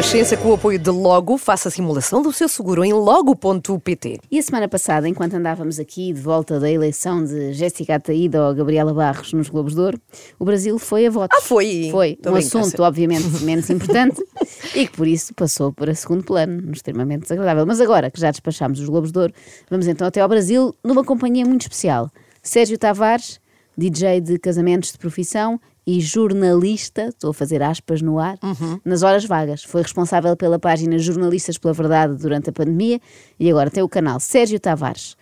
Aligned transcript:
Renascença, 0.00 0.34
com 0.34 0.48
o 0.48 0.54
apoio 0.54 0.78
de 0.78 0.88
Logo, 0.88 1.36
faça 1.36 1.68
a 1.68 1.70
simulação 1.70 2.22
do 2.22 2.32
seu 2.32 2.48
seguro 2.48 2.82
em 2.82 2.90
logo.pt. 2.90 4.18
E 4.30 4.38
a 4.38 4.42
semana 4.42 4.66
passada, 4.66 5.06
enquanto 5.06 5.34
andávamos 5.34 5.78
aqui 5.78 6.10
de 6.10 6.18
volta 6.18 6.58
da 6.58 6.70
eleição 6.70 7.22
de 7.22 7.52
Jéssica 7.52 7.96
Ataída 7.96 8.48
ou 8.48 8.54
Gabriela 8.54 8.94
Barros 8.94 9.34
nos 9.34 9.50
Globos 9.50 9.74
de 9.74 9.80
Ouro, 9.80 10.00
o 10.38 10.44
Brasil 10.46 10.78
foi 10.78 11.06
a 11.06 11.10
votos. 11.10 11.38
Ah, 11.38 11.42
foi? 11.42 11.88
Foi. 11.90 12.16
Tô 12.16 12.30
um 12.30 12.32
tá 12.32 12.38
assunto, 12.38 12.82
obviamente, 12.82 13.28
menos 13.44 13.68
importante 13.68 14.24
e 14.74 14.86
que 14.86 14.96
por 14.96 15.06
isso 15.06 15.34
passou 15.34 15.70
para 15.70 15.94
segundo 15.94 16.24
plano, 16.24 16.62
no 16.62 16.72
extremamente 16.72 17.24
desagradável. 17.24 17.66
Mas 17.66 17.78
agora 17.78 18.10
que 18.10 18.18
já 18.18 18.30
despachámos 18.30 18.80
os 18.80 18.88
Globos 18.88 19.12
de 19.12 19.18
Ouro, 19.18 19.34
vamos 19.68 19.86
então 19.86 20.06
até 20.06 20.22
ao 20.22 20.28
Brasil 20.30 20.74
numa 20.82 21.04
companhia 21.04 21.44
muito 21.44 21.62
especial. 21.62 22.10
Sérgio 22.42 22.78
Tavares, 22.78 23.38
DJ 23.76 24.22
de 24.22 24.38
casamentos 24.38 24.92
de 24.92 24.98
profissão 24.98 25.60
e 25.86 26.00
jornalista, 26.00 27.08
estou 27.08 27.30
a 27.30 27.34
fazer 27.34 27.62
aspas 27.62 28.02
no 28.02 28.18
ar, 28.18 28.38
nas 28.84 29.02
horas 29.02 29.24
vagas. 29.24 29.64
Foi 29.64 29.82
responsável 29.82 30.36
pela 30.36 30.58
página 30.58 30.98
Jornalistas 30.98 31.58
pela 31.58 31.74
Verdade 31.74 32.16
durante 32.16 32.50
a 32.50 32.52
pandemia 32.52 33.00
e 33.38 33.50
agora 33.50 33.70
tem 33.70 33.82
o 33.82 33.88
canal 33.88 34.20
Sérgio 34.20 34.60
Tavares. 34.60 35.16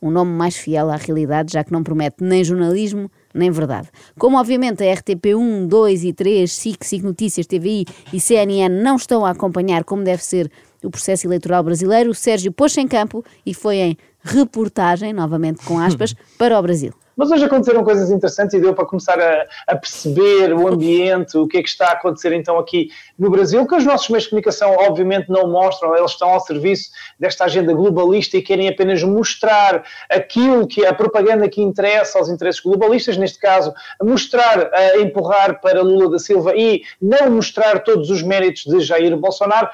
Um 0.00 0.10
nome 0.10 0.32
mais 0.32 0.54
fiel 0.56 0.90
à 0.90 0.96
realidade, 0.96 1.52
já 1.54 1.64
que 1.64 1.72
não 1.72 1.82
promete 1.82 2.22
nem 2.22 2.44
jornalismo, 2.44 3.10
nem 3.32 3.50
verdade. 3.50 3.88
Como, 4.18 4.38
obviamente, 4.38 4.82
a 4.82 4.94
RTP1, 4.94 5.66
2 5.66 6.04
e 6.04 6.12
3, 6.12 6.52
SIC, 6.52 6.84
SIC 6.84 7.02
Notícias, 7.02 7.46
TVI 7.46 7.86
e 8.12 8.20
CNN 8.20 8.68
não 8.82 8.96
estão 8.96 9.24
a 9.24 9.30
acompanhar 9.30 9.82
como 9.82 10.04
deve 10.04 10.22
ser 10.22 10.50
o 10.82 10.90
processo 10.90 11.26
eleitoral 11.26 11.62
brasileiro, 11.62 12.10
o 12.10 12.14
Sérgio 12.14 12.52
pôs-se 12.52 12.80
em 12.80 12.86
campo 12.86 13.24
e 13.46 13.54
foi 13.54 13.76
em 13.76 13.96
reportagem, 14.22 15.12
novamente 15.12 15.64
com 15.64 15.78
aspas, 15.78 16.14
para 16.38 16.58
o 16.58 16.62
Brasil. 16.62 16.92
Mas 17.16 17.30
hoje 17.30 17.44
aconteceram 17.44 17.84
coisas 17.84 18.10
interessantes 18.10 18.54
e 18.54 18.60
deu 18.60 18.74
para 18.74 18.84
começar 18.84 19.20
a, 19.20 19.46
a 19.66 19.76
perceber 19.76 20.52
o 20.52 20.66
ambiente, 20.66 21.36
o 21.36 21.46
que 21.46 21.58
é 21.58 21.62
que 21.62 21.68
está 21.68 21.88
a 21.88 21.92
acontecer 21.92 22.32
então 22.32 22.58
aqui 22.58 22.88
no 23.18 23.30
Brasil, 23.30 23.66
que 23.66 23.74
os 23.74 23.84
nossos 23.84 24.08
meios 24.08 24.24
de 24.24 24.30
comunicação 24.30 24.72
obviamente 24.72 25.30
não 25.30 25.48
mostram, 25.48 25.96
eles 25.96 26.10
estão 26.10 26.30
ao 26.30 26.40
serviço 26.40 26.90
desta 27.18 27.44
agenda 27.44 27.72
globalista 27.72 28.36
e 28.36 28.42
querem 28.42 28.68
apenas 28.68 29.02
mostrar 29.02 29.84
aquilo 30.10 30.66
que 30.66 30.84
a 30.84 30.92
propaganda 30.92 31.48
que 31.48 31.62
interessa 31.62 32.18
aos 32.18 32.28
interesses 32.28 32.60
globalistas, 32.60 33.16
neste 33.16 33.38
caso, 33.38 33.72
mostrar, 34.02 34.70
a 34.72 34.98
empurrar 34.98 35.60
para 35.60 35.82
Lula 35.82 36.10
da 36.10 36.18
Silva 36.18 36.54
e 36.56 36.82
não 37.00 37.30
mostrar 37.30 37.80
todos 37.80 38.10
os 38.10 38.22
méritos 38.22 38.64
de 38.64 38.80
Jair 38.80 39.16
Bolsonaro. 39.16 39.68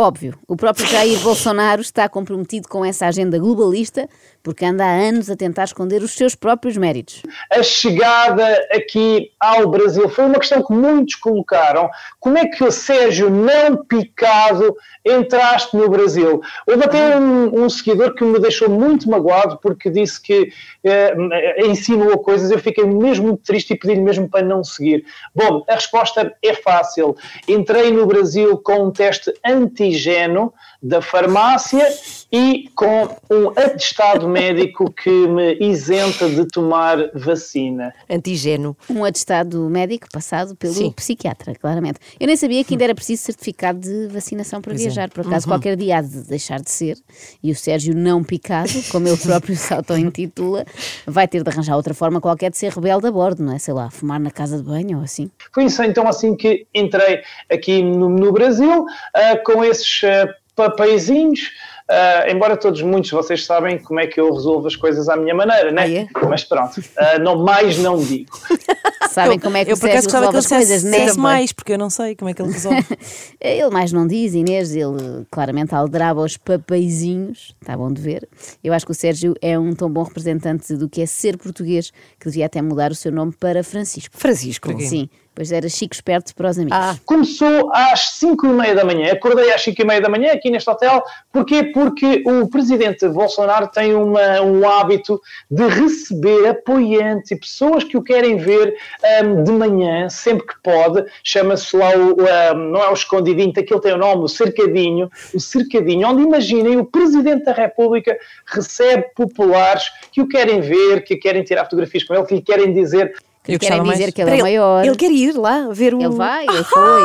Óbvio, 0.00 0.38
o 0.46 0.54
próprio 0.54 0.86
Jair 0.86 1.18
Bolsonaro 1.18 1.80
está 1.80 2.08
comprometido 2.08 2.68
com 2.68 2.84
essa 2.84 3.06
agenda 3.06 3.36
globalista 3.36 4.08
porque 4.44 4.64
anda 4.64 4.84
há 4.84 4.92
anos 4.92 5.28
a 5.28 5.34
tentar 5.34 5.64
esconder 5.64 6.02
os 6.02 6.12
seus 6.12 6.36
próprios 6.36 6.76
méritos. 6.76 7.22
a 7.50 7.62
chegada 7.64 8.46
aqui 8.72 9.32
ao 9.40 9.68
Brasil. 9.68 10.08
Foi 10.08 10.24
uma 10.24 10.38
questão 10.38 10.64
que 10.64 10.72
muitos 10.72 11.16
colocaram. 11.16 11.90
Como 12.20 12.38
é 12.38 12.46
que 12.46 12.62
o 12.62 12.70
Sérgio, 12.70 13.28
não 13.28 13.84
picado, 13.84 14.76
entraste 15.04 15.76
no 15.76 15.88
Brasil? 15.88 16.40
Houve 16.64 16.84
até 16.84 17.18
um, 17.18 17.64
um 17.64 17.68
seguidor 17.68 18.14
que 18.14 18.22
me 18.22 18.38
deixou 18.38 18.70
muito 18.70 19.10
magoado 19.10 19.58
porque 19.60 19.90
disse 19.90 20.22
que 20.22 20.52
eh, 20.88 21.66
insinuou 21.66 22.18
coisas. 22.18 22.50
Eu 22.50 22.58
fiquei 22.58 22.84
mesmo 22.84 23.28
muito 23.28 23.42
triste 23.42 23.72
e 23.72 23.78
pedi-lhe 23.78 24.00
mesmo 24.00 24.28
para 24.28 24.44
não 24.44 24.64
seguir. 24.64 25.04
Bom, 25.34 25.64
a 25.68 25.74
resposta 25.74 26.34
é 26.42 26.54
fácil. 26.54 27.16
Entrei 27.46 27.90
no 27.90 28.06
Brasil 28.06 28.58
com 28.58 28.84
um 28.86 28.90
teste 28.90 29.32
antigeno 29.44 30.52
da 30.82 31.02
farmácia 31.02 31.86
e 32.30 32.68
com 32.74 33.08
um 33.30 33.50
atestado 33.50 34.28
médico 34.28 34.92
que 34.92 35.10
me 35.10 35.56
isenta 35.60 36.28
de 36.28 36.46
tomar 36.46 37.10
vacina. 37.14 37.92
Antigeno. 38.08 38.76
Um 38.88 39.04
atestado 39.04 39.68
médico 39.68 40.06
passado 40.12 40.54
pelo 40.54 40.74
Sim. 40.74 40.92
psiquiatra, 40.92 41.54
claramente. 41.54 41.98
Eu 42.20 42.26
nem 42.26 42.36
sabia 42.36 42.62
que 42.62 42.74
ainda 42.74 42.84
era 42.84 42.94
preciso 42.94 43.22
certificado 43.22 43.80
de 43.80 44.08
vacinação 44.08 44.60
para 44.60 44.72
Pois 44.72 44.80
é. 44.80 44.84
viajar. 44.84 45.10
Por 45.10 45.26
acaso, 45.26 45.48
qualquer 45.48 45.74
dia 45.76 45.98
há 45.98 46.02
de 46.02 46.22
deixar 46.28 46.60
de 46.60 46.70
ser. 46.70 46.96
E 47.42 47.50
o 47.50 47.56
Sérgio 47.56 47.94
não 47.96 48.22
picado, 48.22 48.70
como 48.90 49.08
ele 49.08 49.16
próprio 49.16 49.56
se 49.56 49.72
auto-intitula, 49.72 50.64
vai 51.06 51.26
ter 51.26 51.42
de 51.42 51.50
arranjar 51.50 51.76
outra 51.76 51.94
forma 51.94 52.20
qualquer 52.20 52.50
de 52.50 52.58
ser 52.58 52.72
rebelde 52.72 53.06
a 53.08 53.10
bordo, 53.10 53.42
não 53.42 53.54
é? 53.54 53.58
Sei 53.58 53.74
lá, 53.74 53.90
fumar 53.90 54.20
na 54.20 54.30
casa 54.30 54.58
de 54.58 54.62
banho 54.62 54.98
ou 54.98 55.04
assim. 55.04 55.30
Foi 55.52 55.64
isso 55.64 55.82
então 55.82 56.06
assim 56.06 56.36
que 56.36 56.66
entrei 56.74 57.22
aqui 57.50 57.82
no, 57.82 58.08
no 58.08 58.32
Brasil, 58.32 58.86
ah, 59.14 59.36
com 59.44 59.64
esses 59.64 60.02
ah, 60.04 60.28
papeizinhos. 60.58 61.52
ah, 61.88 62.26
embora 62.28 62.56
todos, 62.56 62.82
muitos 62.82 63.10
de 63.10 63.16
vocês 63.16 63.46
sabem 63.46 63.78
como 63.78 64.00
é 64.00 64.06
que 64.06 64.20
eu 64.20 64.32
resolvo 64.34 64.66
as 64.66 64.76
coisas 64.76 65.08
à 65.08 65.16
minha 65.16 65.34
maneira, 65.34 65.70
né? 65.70 65.82
Ah, 65.82 65.90
é? 65.90 66.06
Mas 66.28 66.44
pronto, 66.44 66.82
ah, 66.98 67.18
não, 67.18 67.42
mais 67.44 67.78
não 67.78 67.96
digo. 68.02 68.36
Sabem 69.08 69.38
como 69.38 69.56
é 69.56 69.64
que 69.64 69.70
eu 69.70 69.74
o 69.74 69.76
Sérgio 69.76 70.02
que 70.02 70.14
resolve 70.14 70.28
ele 70.28 70.38
as 70.38 70.46
coisas, 70.46 70.84
né? 70.84 71.12
mais, 71.14 71.50
porque 71.50 71.72
eu 71.72 71.78
não 71.78 71.88
sei 71.88 72.14
como 72.14 72.30
é 72.30 72.34
que 72.34 72.42
ele 72.42 72.52
resolve. 72.52 72.84
Ele 73.40 73.70
mais 73.70 73.90
não 73.90 74.06
diz, 74.06 74.34
Inês, 74.34 74.76
ele 74.76 75.26
claramente 75.30 75.74
aldraba 75.74 76.20
os 76.20 76.36
papeizinhos, 76.36 77.56
está 77.60 77.76
bom 77.76 77.90
de 77.90 78.00
ver. 78.00 78.28
Eu 78.62 78.72
acho 78.72 78.84
que 78.84 78.92
o 78.92 78.94
Sérgio 78.94 79.34
é 79.40 79.58
um 79.58 79.74
tão 79.74 79.90
bom 79.90 80.02
representante 80.02 80.74
do 80.74 80.88
que 80.88 81.00
é 81.00 81.06
ser 81.06 81.36
português, 81.36 81.90
que 82.20 82.26
devia 82.26 82.46
até 82.46 82.60
mudar 82.60 82.92
o 82.92 82.94
seu 82.94 83.10
nome 83.10 83.32
para 83.32 83.64
Francisco. 83.64 84.16
Francisco. 84.16 84.68
Sim, 84.80 85.08
pois 85.38 85.52
era 85.52 85.68
Chico 85.68 85.94
Esperto 85.94 86.34
para 86.34 86.50
os 86.50 86.58
amigos. 86.58 86.76
Ah, 86.76 86.96
Começou 87.06 87.70
às 87.72 88.16
5 88.16 88.44
e 88.44 88.48
meia 88.48 88.74
da 88.74 88.84
manhã, 88.84 89.12
acordei 89.12 89.52
às 89.52 89.62
5 89.62 89.80
e 89.80 89.84
meia 89.84 90.00
da 90.00 90.08
manhã 90.08 90.32
aqui 90.32 90.50
neste 90.50 90.68
hotel, 90.68 91.00
porquê? 91.32 91.62
Porque 91.62 92.24
o 92.26 92.48
presidente 92.48 93.08
Bolsonaro 93.08 93.68
tem 93.68 93.94
uma- 93.94 94.40
um 94.42 94.68
hábito 94.68 95.20
de 95.48 95.64
receber 95.68 96.48
apoiantes 96.48 97.30
e 97.30 97.36
pessoas 97.36 97.84
que 97.84 97.96
o 97.96 98.02
querem 98.02 98.36
ver 98.36 98.74
ahm, 99.20 99.44
de 99.44 99.52
manhã, 99.52 100.08
sempre 100.08 100.44
que 100.44 100.54
pode, 100.60 101.04
chama-se 101.22 101.76
lá 101.76 101.90
o, 101.96 102.16
ahm, 102.20 102.72
não 102.72 102.82
é 102.82 102.88
o 102.90 102.92
escondidinho, 102.94 103.50
aquele 103.56 103.80
tem 103.80 103.92
o 103.92 103.96
nome, 103.96 104.24
o 104.24 104.28
cercadinho, 104.28 105.08
o 105.32 105.38
cercadinho, 105.38 106.08
onde 106.08 106.22
imaginem 106.22 106.78
o 106.78 106.84
presidente 106.84 107.44
da 107.44 107.52
República 107.52 108.18
recebe 108.44 109.04
populares 109.14 109.84
que 110.10 110.20
o 110.20 110.26
querem 110.26 110.60
ver, 110.60 111.04
que 111.04 111.14
querem 111.14 111.44
tirar 111.44 111.62
fotografias 111.62 112.02
com 112.02 112.14
ele, 112.14 112.26
que 112.26 112.34
lhe 112.34 112.42
querem 112.42 112.72
dizer 112.72 113.14
Eu 113.48 113.58
querem 113.58 113.82
dizer 113.82 113.98
mais. 114.04 114.14
que 114.14 114.20
ele 114.22 114.30
é 114.30 114.32
o 114.32 114.36
Ele- 114.36 114.42
maior. 114.42 114.84
Ele 114.84 114.96
quer 114.96 115.10
ir 115.10 115.32
lá 115.36 115.68
ver 115.70 115.94
o. 115.94 116.00
Ele 116.00 116.08
vai, 116.10 116.44
ele 116.46 116.64
foi. 116.64 117.02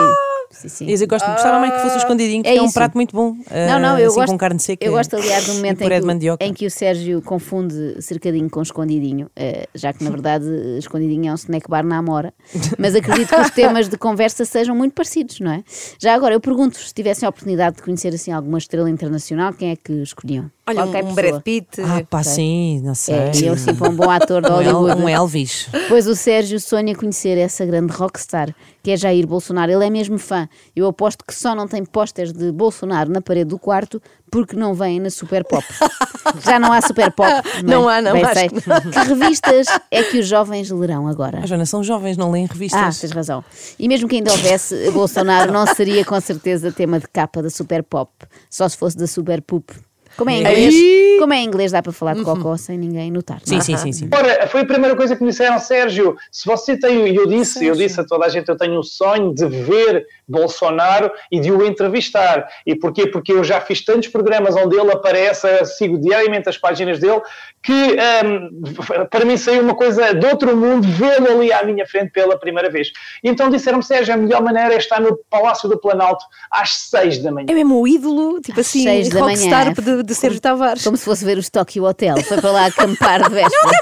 Sim, 0.53 0.69
sim. 0.69 0.85
E 0.87 0.93
eu 0.93 1.07
gosto, 1.07 1.25
gostava 1.29 1.59
mais 1.59 1.73
que 1.73 1.79
fosse 1.81 1.95
o 1.95 1.97
escondidinho, 1.97 2.43
que 2.43 2.49
É 2.49 2.57
é, 2.57 2.61
um 2.61 2.71
prato 2.71 2.93
muito 2.95 3.13
bom. 3.15 3.35
Não, 3.67 3.79
não, 3.79 3.95
ah, 3.95 3.99
eu 4.01 4.07
assim, 4.07 4.15
gosto, 4.19 4.31
com 4.31 4.37
carne 4.37 4.59
seca. 4.59 4.85
eu 4.85 4.91
gosto, 4.93 5.15
aliás, 5.15 5.45
do 5.47 5.55
momento 5.55 5.81
em 5.81 5.89
que, 6.37 6.45
em 6.45 6.53
que 6.53 6.65
o 6.67 6.71
Sérgio 6.71 7.21
confunde 7.21 8.01
cercadinho 8.01 8.49
com 8.49 8.61
escondidinho, 8.61 9.29
eh, 9.35 9.67
já 9.73 9.91
que 9.91 10.03
na 10.03 10.11
verdade 10.11 10.45
eh, 10.47 10.77
escondidinho 10.77 11.27
é 11.29 11.31
um 11.31 11.35
snack 11.35 11.67
bar 11.69 11.83
na 11.83 11.97
Amora. 11.97 12.33
Mas 12.77 12.95
acredito 12.95 13.29
que 13.33 13.41
os 13.41 13.49
temas 13.51 13.89
de 13.89 13.97
conversa 13.97 14.45
sejam 14.45 14.75
muito 14.75 14.93
parecidos, 14.93 15.39
não 15.39 15.51
é? 15.51 15.63
Já 15.99 16.13
agora, 16.13 16.35
eu 16.35 16.39
pergunto-vos 16.39 16.87
se 16.89 16.93
tivessem 16.93 17.25
a 17.25 17.29
oportunidade 17.29 17.77
de 17.77 17.81
conhecer 17.81 18.13
assim 18.13 18.31
alguma 18.31 18.59
estrela 18.59 18.89
internacional, 18.89 19.53
quem 19.53 19.71
é 19.71 19.75
que 19.75 19.91
escolhiam? 20.03 20.51
Olha, 20.65 20.83
Qualquer 20.83 21.03
um 21.03 21.07
pessoa. 21.13 21.31
Brad 21.31 21.41
Pitt. 21.41 21.81
Ah, 21.81 22.03
pá, 22.09 22.23
sei. 22.23 22.33
sim, 22.35 22.81
não 22.83 22.95
sei. 22.95 23.15
É, 23.15 23.31
e 23.35 23.47
eu 23.47 23.57
sim 23.57 23.75
para 23.75 23.89
um 23.89 23.95
bom 23.95 24.09
ator 24.09 24.41
de 24.41 24.47
Hollywood. 24.49 25.01
um 25.01 25.09
Elvis. 25.09 25.67
Pois 25.89 26.07
o 26.07 26.15
Sérgio 26.15 26.57
sonha 26.59 26.95
conhecer 26.95 27.37
essa 27.37 27.65
grande 27.65 27.91
rockstar, 27.91 28.55
que 28.83 28.91
é 28.91 28.97
Jair 28.97 29.25
Bolsonaro. 29.25 29.71
Ele 29.71 29.85
é 29.85 29.89
mesmo 29.89 30.19
fã. 30.19 30.47
Eu 30.75 30.85
aposto 30.87 31.23
que 31.25 31.33
só 31.33 31.55
não 31.55 31.67
tem 31.67 31.83
pósteres 31.85 32.33
de 32.33 32.51
Bolsonaro 32.51 33.09
na 33.09 33.21
parede 33.21 33.45
do 33.49 33.57
quarto 33.57 34.01
porque 34.29 34.55
não 34.55 34.73
vem 34.73 34.99
na 34.99 35.09
Super 35.09 35.43
Pop. 35.45 35.63
Já 36.45 36.59
não 36.59 36.71
há 36.73 36.81
Super 36.81 37.11
Pop. 37.11 37.29
Não 37.63 37.87
há, 37.87 38.01
não, 38.01 38.13
Bem 38.13 38.23
acho 38.25 38.33
sei. 38.33 38.49
que 38.49 38.67
não. 38.69 38.81
Que 38.81 38.99
revistas 38.99 39.67
é 39.89 40.03
que 40.03 40.19
os 40.19 40.27
jovens 40.27 40.69
lerão 40.69 41.07
agora? 41.07 41.39
A 41.39 41.45
Joana, 41.45 41.65
são 41.65 41.83
jovens, 41.83 42.17
não 42.17 42.29
leem 42.31 42.45
Ah, 42.49 42.53
revistas. 42.53 42.99
tens 42.99 43.11
razão. 43.11 43.43
E 43.79 43.87
mesmo 43.87 44.07
que 44.09 44.17
ainda 44.17 44.31
houvesse, 44.31 44.91
Bolsonaro 44.91 45.51
não 45.51 45.65
seria 45.65 46.03
com 46.03 46.19
certeza 46.19 46.71
tema 46.71 46.99
de 46.99 47.07
capa 47.07 47.41
da 47.41 47.49
Super 47.49 47.83
Pop, 47.83 48.11
só 48.49 48.67
se 48.67 48.75
fosse 48.77 48.97
da 48.97 49.07
Super 49.07 49.41
Poop. 49.41 49.73
Como 50.17 50.29
é 50.29 50.33
em 50.33 50.39
inglês, 50.39 50.75
como 51.19 51.33
é 51.33 51.37
em 51.37 51.45
inglês 51.45 51.71
dá 51.71 51.81
para 51.81 51.91
falar 51.91 52.15
de 52.15 52.23
cocó 52.23 52.55
sem 52.57 52.77
ninguém 52.77 53.11
notar. 53.11 53.39
sim, 53.43 53.57
é? 53.57 53.61
sim, 53.61 53.77
sim, 53.77 53.91
sim. 53.91 54.09
Ora, 54.13 54.47
foi 54.47 54.61
a 54.61 54.65
primeira 54.65 54.95
coisa 54.95 55.15
que 55.15 55.23
me 55.23 55.29
disseram, 55.29 55.59
Sérgio, 55.59 56.15
se 56.31 56.45
você 56.45 56.77
tem, 56.77 57.07
e 57.07 57.15
eu 57.15 57.27
disse, 57.27 57.65
eu 57.65 57.75
disse 57.75 57.99
a 57.99 58.03
toda 58.03 58.25
a 58.25 58.29
gente, 58.29 58.47
eu 58.49 58.57
tenho 58.57 58.79
o 58.79 58.83
sonho 58.83 59.33
de 59.33 59.45
ver 59.45 60.05
Bolsonaro 60.27 61.11
e 61.31 61.39
de 61.39 61.51
o 61.51 61.65
entrevistar. 61.65 62.47
E 62.65 62.75
porquê? 62.75 63.07
Porque 63.07 63.31
eu 63.31 63.43
já 63.43 63.59
fiz 63.59 63.83
tantos 63.83 64.09
programas 64.09 64.55
onde 64.55 64.75
ele 64.75 64.91
aparece, 64.91 65.47
sigo 65.65 65.97
diariamente 65.97 66.49
as 66.49 66.57
páginas 66.57 66.99
dele, 66.99 67.21
que 67.61 67.71
hum, 67.71 68.63
para 69.09 69.25
mim 69.25 69.37
saiu 69.37 69.63
uma 69.63 69.75
coisa 69.75 70.13
de 70.13 70.25
outro 70.25 70.55
mundo 70.55 70.87
vê-lo 70.87 71.27
ali 71.27 71.51
à 71.51 71.63
minha 71.63 71.85
frente 71.85 72.11
pela 72.11 72.37
primeira 72.37 72.69
vez. 72.69 72.91
E 73.23 73.29
então 73.29 73.49
disseram-me, 73.49 73.83
Sérgio, 73.83 74.13
a 74.13 74.17
melhor 74.17 74.41
maneira 74.41 74.73
é 74.73 74.77
estar 74.77 74.99
no 74.99 75.17
Palácio 75.29 75.69
do 75.69 75.79
Planalto 75.79 76.25
às 76.51 76.73
seis 76.73 77.19
da 77.19 77.31
manhã. 77.31 77.47
É 77.49 77.53
mesmo 77.53 77.81
o 77.81 77.87
ídolo, 77.87 78.41
tipo 78.41 78.59
assim, 78.59 78.83
seis 78.83 79.09
da 79.09 79.19
rockstar 79.21 79.65
manhã. 79.65 79.73
De, 80.03 80.09
de 80.09 80.15
Sérgio 80.15 80.39
Tavares. 80.39 80.83
Como 80.83 80.97
se 80.97 81.03
fosse 81.05 81.25
ver 81.25 81.37
o 81.37 81.51
Tokyo 81.51 81.83
Hotel. 81.85 82.17
Foi 82.23 82.39
para 82.39 82.51
lá 82.51 82.65
acampar 82.67 83.23
de 83.23 83.29
véspera. 83.33 83.73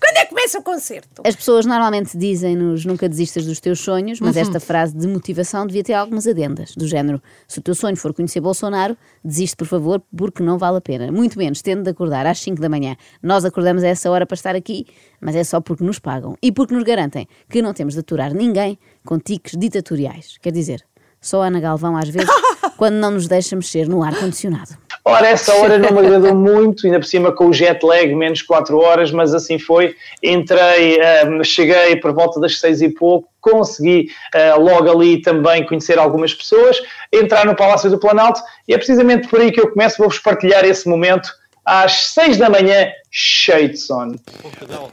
Quando 0.00 0.16
é 0.16 0.22
que 0.24 0.28
começa 0.30 0.58
o 0.58 0.62
concerto. 0.62 1.22
As 1.24 1.34
pessoas 1.34 1.64
normalmente 1.64 2.16
dizem-nos 2.16 2.84
nunca 2.84 3.08
desistas 3.08 3.46
dos 3.46 3.58
teus 3.60 3.80
sonhos, 3.80 4.20
Uhum. 4.20 4.26
mas 4.26 4.36
esta 4.36 4.60
frase 4.60 4.94
de 4.96 5.06
motivação 5.06 5.66
devia 5.66 5.82
ter 5.82 5.94
algumas 5.94 6.26
adendas, 6.26 6.74
do 6.74 6.86
género: 6.86 7.22
se 7.48 7.58
o 7.58 7.62
teu 7.62 7.74
sonho 7.74 7.96
for 7.96 8.12
conhecer 8.12 8.40
Bolsonaro, 8.40 8.96
desiste, 9.24 9.56
por 9.56 9.66
favor, 9.66 10.02
porque 10.14 10.42
não 10.42 10.58
vale 10.58 10.76
a 10.78 10.80
pena. 10.80 11.10
Muito 11.10 11.38
menos 11.38 11.62
tendo 11.62 11.82
de 11.82 11.90
acordar 11.90 12.26
às 12.26 12.38
5 12.40 12.60
da 12.60 12.68
manhã. 12.68 12.96
Nós 13.22 13.44
acordamos 13.44 13.82
a 13.82 13.88
essa 13.88 14.10
hora 14.10 14.26
para 14.26 14.34
estar 14.34 14.54
aqui, 14.54 14.86
mas 15.20 15.34
é 15.34 15.44
só 15.44 15.60
porque 15.60 15.84
nos 15.84 15.98
pagam 15.98 16.36
e 16.42 16.52
porque 16.52 16.74
nos 16.74 16.82
garantem 16.84 17.26
que 17.48 17.62
não 17.62 17.72
temos 17.72 17.94
de 17.94 18.00
aturar 18.00 18.34
ninguém 18.34 18.78
com 19.06 19.18
tiques 19.18 19.56
ditatoriais. 19.56 20.36
Quer 20.42 20.52
dizer, 20.52 20.84
só 21.20 21.42
a 21.42 21.46
Ana 21.46 21.60
Galvão 21.60 21.96
às 21.96 22.08
vezes, 22.08 22.30
quando 22.76 22.94
não 22.94 23.10
nos 23.10 23.28
deixa 23.28 23.54
mexer 23.54 23.88
no 23.88 24.02
ar-condicionado. 24.02 24.70
Ora, 25.04 25.28
essa 25.28 25.54
hora 25.54 25.76
não 25.78 25.92
me 25.92 25.98
agradou 25.98 26.34
muito, 26.34 26.86
ainda 26.86 26.98
por 26.98 27.06
cima 27.06 27.32
com 27.32 27.48
o 27.48 27.52
jet 27.52 27.84
lag, 27.84 28.14
menos 28.14 28.42
4 28.42 28.78
horas, 28.78 29.10
mas 29.10 29.34
assim 29.34 29.58
foi. 29.58 29.94
Entrei, 30.22 31.00
ehm, 31.00 31.42
cheguei 31.42 31.96
por 31.96 32.12
volta 32.12 32.38
das 32.40 32.58
6 32.60 32.82
e 32.82 32.88
pouco, 32.90 33.28
consegui 33.40 34.08
eh, 34.34 34.54
logo 34.54 34.90
ali 34.90 35.20
também 35.22 35.66
conhecer 35.66 35.98
algumas 35.98 36.34
pessoas, 36.34 36.80
entrar 37.12 37.46
no 37.46 37.56
Palácio 37.56 37.90
do 37.90 37.98
Planalto 37.98 38.40
e 38.68 38.74
é 38.74 38.76
precisamente 38.76 39.28
por 39.28 39.40
aí 39.40 39.50
que 39.50 39.60
eu 39.60 39.70
começo, 39.70 39.98
vou-vos 39.98 40.18
partilhar 40.18 40.64
esse 40.64 40.88
momento 40.88 41.30
às 41.64 42.12
6 42.12 42.36
da 42.36 42.50
manhã, 42.50 42.88
cheio 43.10 43.70
de 43.70 43.76
sono. 43.76 44.14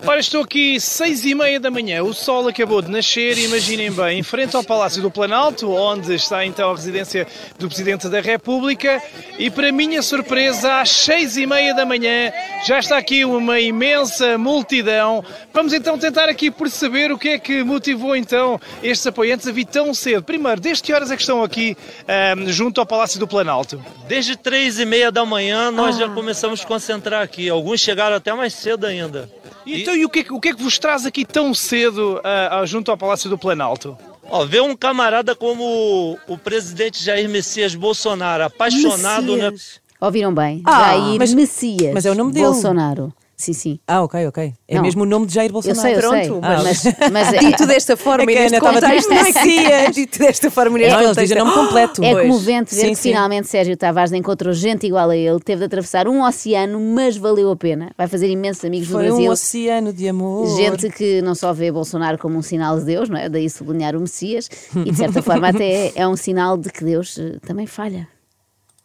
Ora, 0.06 0.20
estou 0.20 0.42
aqui 0.42 0.80
seis 0.80 1.24
e 1.24 1.36
meia 1.36 1.60
da 1.60 1.70
manhã, 1.70 2.02
o 2.02 2.14
sol 2.14 2.48
acabou 2.48 2.82
de 2.82 2.90
nascer, 2.90 3.38
imaginem 3.38 3.92
bem, 3.92 4.18
em 4.20 4.24
frente 4.24 4.56
ao 4.56 4.64
Palácio 4.64 5.04
do 5.04 5.12
Planalto, 5.12 5.70
onde 5.72 6.16
está 6.16 6.44
então 6.44 6.72
a 6.72 6.76
residência 6.76 7.28
do 7.60 7.68
Presidente 7.68 8.10
da 8.10 8.20
República, 8.20 9.00
e 9.38 9.52
para 9.52 9.72
minha 9.72 10.02
surpresa, 10.02 10.82
às 10.82 10.90
seis 10.90 11.38
e 11.38 11.46
meia 11.46 11.76
da 11.76 11.86
manhã, 11.86 12.32
já 12.66 12.80
está 12.80 12.98
aqui 12.98 13.24
uma 13.24 13.60
imensa 13.60 14.36
multidão. 14.36 15.24
Vamos 15.54 15.72
então 15.72 15.98
tentar 16.00 16.28
aqui 16.28 16.50
perceber 16.50 17.12
o 17.12 17.20
que 17.20 17.30
é 17.30 17.40
que 17.40 17.64
motivou 17.64 18.16
então 18.16 18.60
estes 18.82 19.06
apoiantes 19.06 19.48
a 19.48 19.52
vir 19.52 19.66
tão 19.66 19.94
cedo. 19.94 20.24
Primeiro, 20.24 20.60
desde 20.60 20.82
que 20.82 20.92
horas 20.92 21.12
é 21.12 21.16
que 21.16 21.22
estão 21.22 21.44
aqui 21.44 21.78
ahm, 22.08 22.48
junto 22.48 22.82
ao 22.82 22.86
Palácio 22.88 23.20
do 23.20 23.28
Planalto? 23.28 23.80
Desde 24.08 24.36
três 24.36 24.80
e 24.80 24.86
meia 24.86 25.12
da 25.12 25.24
manhã 25.24 25.70
nós 25.70 25.98
já 25.98 26.10
começamos 26.10 26.62
a 26.62 26.66
concentrar 26.66 27.22
aqui. 27.22 27.48
Alguns 27.50 27.80
chegaram 27.80 28.07
até 28.16 28.34
mais 28.34 28.54
cedo 28.54 28.86
ainda. 28.86 29.30
Então, 29.66 29.94
e 29.96 30.06
o 30.06 30.10
que, 30.10 30.20
é 30.20 30.24
que- 30.24 30.34
o 30.34 30.40
que 30.40 30.48
é 30.50 30.54
que 30.56 30.64
vos 30.64 30.80
traz 30.80 31.06
aqui 31.06 31.26
tão 31.26 31.54
cedo 31.54 32.22
ah, 32.24 32.64
junto 32.66 32.90
ao 32.90 32.98
Palácio 32.98 33.30
do 33.30 33.38
Planalto? 33.38 33.98
Ó, 34.30 34.46
ver 34.46 34.62
um 34.62 34.76
camarada 34.76 35.36
como 35.36 35.64
o, 35.64 36.18
o 36.34 36.38
presidente 36.38 37.04
Jair 37.04 37.30
Messias 37.30 37.76
Bolsonaro, 37.76 38.44
apaixonado, 38.46 39.36
né? 39.36 39.52
Messias. 39.52 39.82
Ouviram 40.00 40.34
bem? 40.34 40.62
Ah, 40.66 40.80
Jair 40.98 41.18
mas- 41.20 41.34
Messias. 41.34 41.94
mas 41.94 42.06
é 42.06 42.12
o 42.12 42.16
nome 42.16 42.32
dele. 42.34 42.46
Bolsonaro. 42.46 43.14
Sim, 43.40 43.54
sim. 43.54 43.80
Ah, 43.88 44.02
ok, 44.02 44.26
ok. 44.28 44.52
É 44.68 44.76
Não. 44.76 44.82
mesmo 44.82 45.04
o 45.04 45.06
nome 45.06 45.28
de 45.28 45.36
Jair 45.36 45.50
Eu 45.50 45.54
Bolsonaro. 45.54 45.80
sei, 45.80 45.96
eu 45.96 46.02
sei. 46.10 46.26
Pronto, 46.28 46.40
Ah, 46.44 46.64
mas, 46.64 46.84
mas 47.12 47.34
é, 47.34 47.38
Dito 47.38 47.68
desta 47.68 47.96
forma 47.96 48.24
É 48.24 48.26
que 48.26 48.32
e 48.34 48.40
neste 48.40 48.60
contexto. 48.60 49.10
Messias. 49.14 49.96
Dito 49.96 50.18
desta 50.18 50.50
forma 50.50 50.78
neste 50.80 50.92
Não, 50.92 51.00
contexto. 51.10 51.22
dizem 51.22 51.38
nome 51.38 51.54
completo. 51.54 52.04
é 52.04 52.12
Pois. 52.14 52.28
comovente 52.28 52.74
ver 52.74 52.82
Sim, 52.82 52.90
que 52.90 52.96
sim. 52.96 53.10
finalmente 53.10 53.48
Sérgio 53.48 53.78
Tavares 53.78 54.12
encontrou 54.12 54.52
gente 54.54 54.88
igual 54.88 55.12
a 55.12 55.16
ele, 55.16 55.40
teve 55.40 55.60
de 55.60 55.66
atravessar 55.66 56.08
um 56.08 56.24
oceano, 56.24 56.80
mas 56.80 57.16
valeu 57.16 57.52
a 57.52 57.56
pena. 57.56 57.92
Vai 57.96 58.08
fazer 58.08 58.28
imensos 58.28 58.66
amigos 58.66 58.88
Foi 58.88 59.04
no 59.04 59.10
um 59.10 59.16
Brasil. 59.18 59.32
oceano 59.32 59.94
de 59.94 60.08
amor. 60.08 60.48
Gente 60.58 60.90
que 60.90 61.22
não 61.22 61.36
só 61.36 61.54
vê 61.54 61.72
Bolsonaro 61.72 62.18
como 62.18 62.40
um 62.40 62.42
sinal 62.42 62.80
de 62.80 62.86
Deus, 62.86 63.08
não 63.08 63.18
é? 63.20 63.30
Daí 63.30 63.48
sublinhar 63.52 63.96
o 63.96 64.00
Messias, 64.00 64.50
e 64.84 64.90
de 64.90 64.98
certa 64.98 65.22
forma 65.22 65.50
até 65.50 65.92
é 65.96 66.08
um 66.08 66.16
sinal 66.16 66.58
de 66.58 66.72
que 66.72 66.84
Deus 66.84 67.20
eh, 67.20 67.38
também 67.46 67.68
falha. 67.68 68.08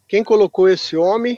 Quem 0.07 0.23
colocou 0.23 0.69
esse 0.69 0.95
homem 0.95 1.37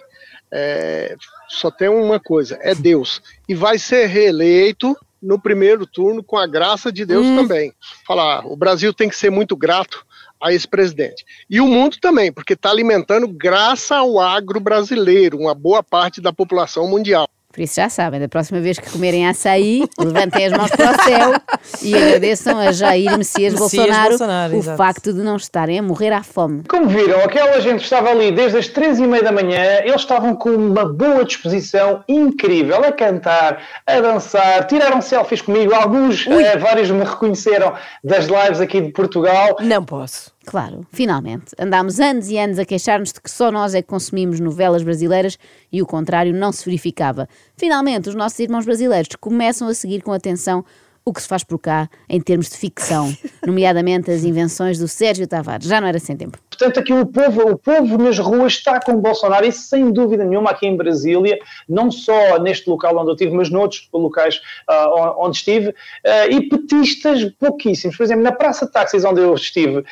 é, 0.51 1.15
só 1.47 1.69
tem 1.69 1.89
uma 1.89 2.19
coisa, 2.19 2.57
é 2.61 2.73
Deus. 2.73 3.21
E 3.47 3.55
vai 3.55 3.77
ser 3.77 4.07
reeleito 4.07 4.95
no 5.21 5.39
primeiro 5.39 5.87
turno 5.87 6.23
com 6.23 6.37
a 6.37 6.45
graça 6.45 6.91
de 6.91 7.05
Deus 7.05 7.25
também. 7.25 7.73
Falar, 8.05 8.45
o 8.45 8.55
Brasil 8.55 8.93
tem 8.93 9.09
que 9.09 9.15
ser 9.15 9.31
muito 9.31 9.55
grato 9.55 10.05
a 10.41 10.53
esse 10.53 10.67
presidente. 10.67 11.25
E 11.49 11.59
o 11.59 11.67
mundo 11.67 11.97
também, 11.99 12.31
porque 12.31 12.53
está 12.53 12.69
alimentando 12.69 13.27
graças 13.27 13.91
ao 13.91 14.19
agro 14.19 14.59
brasileiro, 14.59 15.39
uma 15.39 15.55
boa 15.55 15.81
parte 15.81 16.21
da 16.21 16.31
população 16.31 16.87
mundial. 16.87 17.27
Por 17.55 17.61
isso 17.61 17.75
já 17.75 17.87
sabem, 17.87 18.19
da 18.19 18.27
próxima 18.27 18.59
vez 18.59 18.77
que 18.77 18.91
comerem 18.91 19.25
açaí, 19.25 19.85
levantem 19.97 20.47
as 20.47 20.51
mãos 20.51 20.69
para 20.71 20.91
o 20.91 21.03
céu 21.03 21.33
e 21.81 21.95
agradeçam 21.95 22.59
a 22.59 22.73
Jair 22.73 23.17
Messias, 23.17 23.53
Messias 23.53 23.59
Bolsonaro, 23.59 24.09
Bolsonaro, 24.09 24.53
o 24.53 24.57
exato. 24.57 24.77
facto 24.77 25.13
de 25.13 25.21
não 25.21 25.37
estarem 25.37 25.79
a 25.79 25.81
morrer 25.81 26.11
à 26.11 26.21
fome. 26.21 26.63
Como 26.67 26.89
viram, 26.89 27.17
aquela 27.21 27.61
gente 27.61 27.81
estava 27.81 28.09
ali 28.09 28.33
desde 28.33 28.57
as 28.57 28.67
três 28.67 28.99
e 28.99 29.07
meia 29.07 29.23
da 29.23 29.31
manhã, 29.31 29.79
eles 29.85 30.01
estavam 30.01 30.35
com 30.35 30.49
uma 30.49 30.83
boa 30.83 31.23
disposição 31.23 32.03
incrível 32.09 32.83
a 32.83 32.91
cantar, 32.91 33.63
a 33.87 34.01
dançar, 34.01 34.67
tiraram 34.67 35.01
selfies 35.01 35.41
comigo, 35.41 35.73
alguns, 35.73 36.27
eh, 36.27 36.57
vários 36.57 36.91
me 36.91 37.05
reconheceram 37.05 37.73
das 38.03 38.25
lives 38.25 38.59
aqui 38.59 38.81
de 38.81 38.91
Portugal. 38.91 39.55
Não 39.61 39.85
posso. 39.85 40.34
Claro, 40.45 40.85
finalmente. 40.91 41.55
Andámos 41.59 41.99
anos 41.99 42.29
e 42.29 42.37
anos 42.37 42.59
a 42.59 42.65
queixar-nos 42.65 43.11
de 43.11 43.19
que 43.19 43.31
só 43.31 43.51
nós 43.51 43.73
é 43.73 43.81
que 43.81 43.87
consumimos 43.87 44.39
novelas 44.39 44.83
brasileiras 44.83 45.39
e 45.71 45.81
o 45.81 45.85
contrário 45.85 46.33
não 46.33 46.51
se 46.51 46.63
verificava. 46.63 47.27
Finalmente, 47.57 48.09
os 48.09 48.15
nossos 48.15 48.39
irmãos 48.39 48.65
brasileiros 48.65 49.09
começam 49.19 49.67
a 49.67 49.73
seguir 49.73 50.03
com 50.03 50.11
atenção 50.11 50.63
o 51.03 51.13
que 51.13 51.21
se 51.21 51.27
faz 51.27 51.43
por 51.43 51.59
cá 51.59 51.87
em 52.09 52.19
termos 52.19 52.49
de 52.49 52.57
ficção, 52.57 53.15
nomeadamente 53.45 54.09
as 54.09 54.23
invenções 54.23 54.79
do 54.79 54.87
Sérgio 54.87 55.27
Tavares. 55.27 55.67
Já 55.67 55.79
não 55.79 55.87
era 55.87 55.99
sem 55.99 56.17
tempo. 56.17 56.39
Portanto, 56.49 56.79
aqui 56.79 56.93
o 56.93 57.05
povo, 57.05 57.51
o 57.51 57.57
povo 57.57 57.97
nas 57.97 58.17
ruas 58.17 58.53
está 58.53 58.79
com 58.79 58.93
o 58.93 59.01
Bolsonaro, 59.01 59.45
isso 59.45 59.67
sem 59.67 59.91
dúvida 59.91 60.23
nenhuma 60.23 60.51
aqui 60.51 60.65
em 60.65 60.75
Brasília, 60.75 61.37
não 61.69 61.91
só 61.91 62.39
neste 62.39 62.67
local 62.69 62.97
onde 62.97 63.09
eu 63.09 63.13
estive, 63.13 63.35
mas 63.35 63.49
noutros 63.51 63.87
locais 63.93 64.41
ah, 64.67 65.15
onde 65.17 65.37
estive, 65.37 65.75
ah, 66.05 66.27
e 66.27 66.49
petistas 66.49 67.23
pouquíssimos. 67.39 67.95
Por 67.97 68.03
exemplo, 68.03 68.23
na 68.23 68.31
Praça 68.31 68.65
de 68.65 68.71
Táxis 68.71 69.05
onde 69.05 69.21
eu 69.21 69.33
estive, 69.35 69.83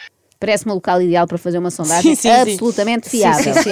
Parece-me 0.46 0.72
o 0.72 0.76
local 0.76 1.02
ideal 1.02 1.26
para 1.26 1.38
fazer 1.38 1.58
uma 1.58 1.72
sondagem 1.72 2.16
Sim, 2.16 2.22
sim, 2.22 2.44
sim. 2.44 2.52
absolutamente 2.52 3.10
fiável. 3.10 3.54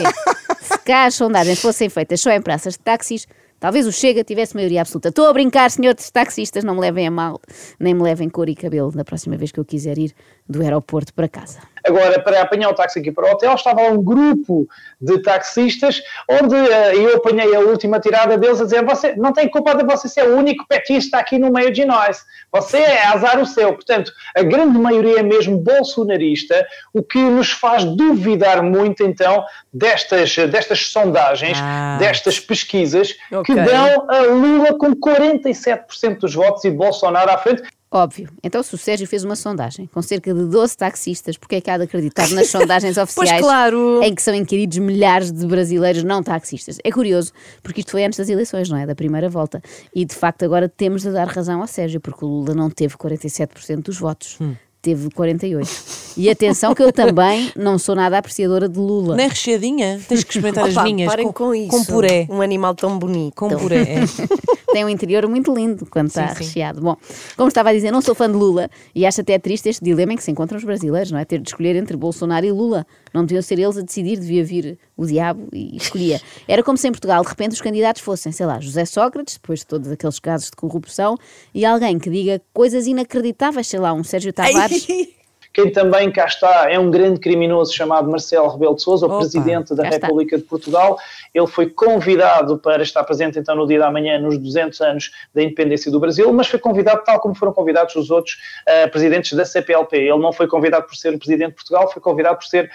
Se 0.62 0.77
cá 0.85 1.06
as 1.06 1.15
sondagens 1.15 1.59
fossem 1.59 1.89
feitas 1.89 2.21
só 2.21 2.31
em 2.31 2.41
praças 2.41 2.73
de 2.75 2.79
táxis, 2.79 3.27
talvez 3.59 3.85
o 3.85 3.91
Chega 3.91 4.23
tivesse 4.23 4.56
maioria 4.56 4.79
absoluta. 4.79 5.09
Estou 5.09 5.27
a 5.27 5.33
brincar, 5.33 5.69
senhores 5.69 6.09
taxistas, 6.09 6.63
não 6.63 6.75
me 6.75 6.79
levem 6.79 7.07
a 7.07 7.12
mal, 7.12 7.41
nem 7.77 7.94
me 7.94 8.01
levem 8.01 8.29
cor 8.29 8.47
e 8.47 8.56
cabelo 8.56 8.91
da 8.91 9.03
próxima 9.03 9.35
vez 9.35 9.51
que 9.51 9.59
eu 9.59 9.65
quiser 9.65 9.97
ir 9.97 10.13
do 10.47 10.62
aeroporto 10.62 11.13
para 11.13 11.27
casa. 11.27 11.59
Agora, 11.86 12.19
para 12.19 12.42
apanhar 12.42 12.69
o 12.69 12.74
táxi 12.74 13.00
aqui 13.00 13.12
para 13.12 13.28
o 13.28 13.31
hotel, 13.31 13.54
estava 13.56 13.81
um 13.83 14.01
grupo 14.01 14.68
de 15.00 15.19
taxistas, 15.22 16.01
onde 16.30 16.56
eh, 16.56 16.95
eu 16.95 17.16
apanhei 17.18 17.56
a 17.56 17.60
última 17.60 18.00
tirada 18.00 18.38
deles 18.38 18.62
a 18.62 18.66
dizer: 18.66 18.83
você 18.86 19.16
não 19.16 19.33
tem 19.33 19.50
culpa 19.50 19.75
de 19.75 19.83
você 19.83 20.07
ser 20.07 20.28
o 20.28 20.36
único 20.38 20.68
petista 20.68 21.18
aqui 21.18 21.39
no 21.39 21.51
meio 21.51 21.72
de 21.72 21.86
nós. 21.86 22.24
Você 22.51 22.78
é 22.78 23.07
azar 23.07 23.39
o 23.39 23.45
seu. 23.45 23.74
Portanto, 23.74 24.12
a 24.36 24.42
grande 24.44 24.78
maioria 24.78 25.19
é 25.19 25.24
mesmo 25.24 25.57
bolsonarista, 25.57 26.66
o 26.94 27.01
que 27.01 27.19
nos 27.19 27.51
faz 27.51 27.84
duvidar 27.84 28.62
muito, 28.62 29.03
então, 29.03 29.44
destas, 29.74 30.36
destas 30.36 30.88
sondagens, 30.88 31.58
Ah. 31.62 31.98
destas 32.00 32.39
pesquisas, 32.39 33.15
Ok. 33.32 33.44
que 33.55 33.62
dão 33.62 34.05
a 34.10 34.20
Lula 34.22 34.77
com 34.77 34.94
47% 34.96 36.20
dos 36.22 36.34
votos 36.34 36.63
e 36.65 36.70
Bolsonaro 36.70 37.32
à 37.32 37.38
frente. 37.38 37.63
Óbvio. 37.93 38.29
Então, 38.41 38.63
se 38.63 38.74
o 38.74 38.77
Sérgio 38.77 39.05
fez 39.05 39.25
uma 39.25 39.36
sondagem 39.36 39.86
com 39.93 40.01
cerca 40.01 40.33
de 40.33 40.45
12 40.45 40.77
taxistas, 40.77 41.38
porque 41.38 41.55
é 41.55 41.62
que 41.62 41.69
há 41.69 41.77
de 41.77 41.83
acreditar 41.83 42.29
nas 42.29 42.48
sondagens 42.50 42.98
oficiais 42.98 43.41
claro. 43.41 44.01
em 44.01 44.15
que 44.15 44.21
são 44.21 44.33
inquiridos 44.33 44.77
milhares 44.77 45.29
de 45.29 45.45
brasileiros 45.45 46.01
não 46.01 46.24
taxistas? 46.24 46.77
É 46.86 46.89
curioso, 46.89 47.33
porque 47.62 47.81
isto 47.81 47.91
foi 47.91 48.05
antes 48.05 48.17
das 48.17 48.29
eleições, 48.29 48.69
não 48.69 48.77
é? 48.77 48.86
Da 48.86 48.95
primeira 48.95 49.27
volta. 49.27 49.62
E, 49.93 50.05
de 50.05 50.15
facto, 50.15 50.43
agora 50.43 50.69
temos 50.69 51.01
de 51.01 51.12
dar 51.12 51.27
razão 51.27 51.60
ao 51.60 51.67
Sérgio, 51.67 52.00
porque 52.00 52.24
o 52.24 52.27
Lula 52.29 52.53
não 52.53 52.69
teve 52.69 52.95
47% 52.95 53.83
dos 53.83 54.00
votos. 54.00 54.39
Teve 54.81 55.12
48. 55.12 55.69
E 56.17 56.29
atenção 56.29 56.74
que 56.74 56.81
eu 56.81 56.91
também 56.91 57.51
não 57.55 57.77
sou 57.77 57.93
nada 57.93 58.17
apreciadora 58.17 58.67
de 58.67 58.79
Lula. 58.79 59.15
Nem 59.15 59.27
recheadinha. 59.27 60.01
Tens 60.07 60.24
que 60.24 60.31
experimentar 60.31 60.65
as 60.65 60.83
minhas. 60.83 61.07
parem 61.07 61.27
com, 61.27 61.33
com, 61.33 61.53
isso. 61.53 61.69
Com 61.69 61.86
puré. 61.86 62.25
Um 62.29 62.41
animal 62.41 62.74
tão 62.74 62.98
bonito. 62.98 63.36
Com 63.36 63.50
puré. 63.50 63.81
é. 63.81 64.01
tem 64.72 64.86
um 64.86 64.90
interior 64.90 65.28
muito 65.28 65.54
lindo 65.54 65.86
quando 65.86 66.08
está 66.08 66.30
sim. 66.30 66.44
recheado. 66.44 66.82
Bom, 66.82 66.96
como 67.36 67.48
estava 67.48 67.70
a 67.70 67.74
dizer, 67.74 67.92
não 67.92 68.01
sou 68.01 68.16
fã 68.16 68.30
de 68.30 68.36
Lula 68.36 68.70
e 68.94 69.06
acho 69.06 69.22
até 69.22 69.38
triste 69.38 69.70
este 69.70 69.84
dilema 69.84 70.13
em 70.13 70.16
que 70.16 70.24
se 70.24 70.32
encontram 70.32 70.58
os 70.58 70.63
brasileiros, 70.63 71.12
não 71.12 71.20
é? 71.20 71.25
Ter 71.25 71.40
de 71.40 71.50
escolher 71.50 71.75
entre 71.75 71.96
Bolsonaro 71.98 72.46
e 72.46 72.51
Lula. 72.51 72.86
Não 73.13 73.25
deviam 73.25 73.42
ser 73.42 73.60
eles 73.60 73.78
a 73.78 73.82
decidir, 73.82 74.20
devia 74.20 74.44
vir 74.44 74.80
o 74.96 75.06
diabo 75.06 75.48
e 75.54 75.75
escolhia. 75.78 76.22
Era 76.48 76.63
como 76.63 76.78
se 76.78 76.88
em 76.88 76.92
Portugal, 76.92 77.22
de 77.24 77.30
repente, 77.30 77.51
os 77.51 77.62
candidatos 77.62 78.01
fossem, 78.01 78.32
sei 78.32 78.46
lá, 78.46 78.60
José 78.60 78.86
Sócrates, 78.86 79.36
depois 79.36 79.60
de 79.60 79.68
todos 79.68 79.92
aqueles 79.92 80.20
casos 80.20 80.50
de 80.50 80.56
corrupção, 80.56 81.18
e 81.54 81.66
alguém 81.66 82.00
que 82.00 82.10
diga 82.10 82.42
coisas 82.54 82.88
inacreditáveis, 82.88 83.68
sei 83.68 83.80
lá, 83.80 83.94
um 83.94 84.04
Sérgio 84.04 84.34
Tavares. 84.34 84.88
Quem 85.53 85.70
também 85.70 86.10
cá 86.12 86.25
está 86.25 86.72
é 86.72 86.79
um 86.79 86.89
grande 86.89 87.20
criminoso 87.20 87.74
chamado 87.74 88.10
Marcelo 88.10 88.48
Rebelo 88.48 88.75
de 88.75 88.81
Sousa, 88.81 89.05
o 89.05 89.10
Opa, 89.10 89.20
presidente 89.20 89.75
da 89.75 89.84
cá 89.84 89.89
está. 89.89 90.08
República 90.08 90.38
de 90.38 90.43
Portugal. 90.43 90.98
Ele 91.34 91.48
foi 91.48 91.70
convidado 91.70 92.58
para 92.58 92.81
estar 92.84 93.03
presente 93.03 93.38
então 93.38 93.55
no 93.55 93.67
dia 93.67 93.79
da 93.79 93.91
manhã, 93.91 94.17
nos 94.20 94.38
200 94.38 94.79
anos 94.81 95.12
da 95.36 95.43
independência 95.43 95.91
do 95.91 96.00
Brasil, 96.00 96.31
mas 96.31 96.48
foi 96.48 96.60
convidado 96.60 97.03
tal 97.03 97.20
como 97.20 97.36
foram 97.36 97.51
convidados 97.51 97.96
os 97.96 98.10
outros 98.10 98.38
eh, 98.65 98.88
presidentes 98.88 99.34
da 99.34 99.43
CPLP. 99.46 99.98
Ele 99.98 100.17
não 100.20 100.31
foi 100.31 100.48
convidado 100.48 100.86
por 100.88 100.96
ser 100.96 101.13
o 101.13 101.20
presidente 101.20 101.50
de 101.50 101.55
Portugal, 101.55 101.91
foi 101.91 102.01
convidado 102.01 102.38
por 102.38 102.46
ser 102.46 102.70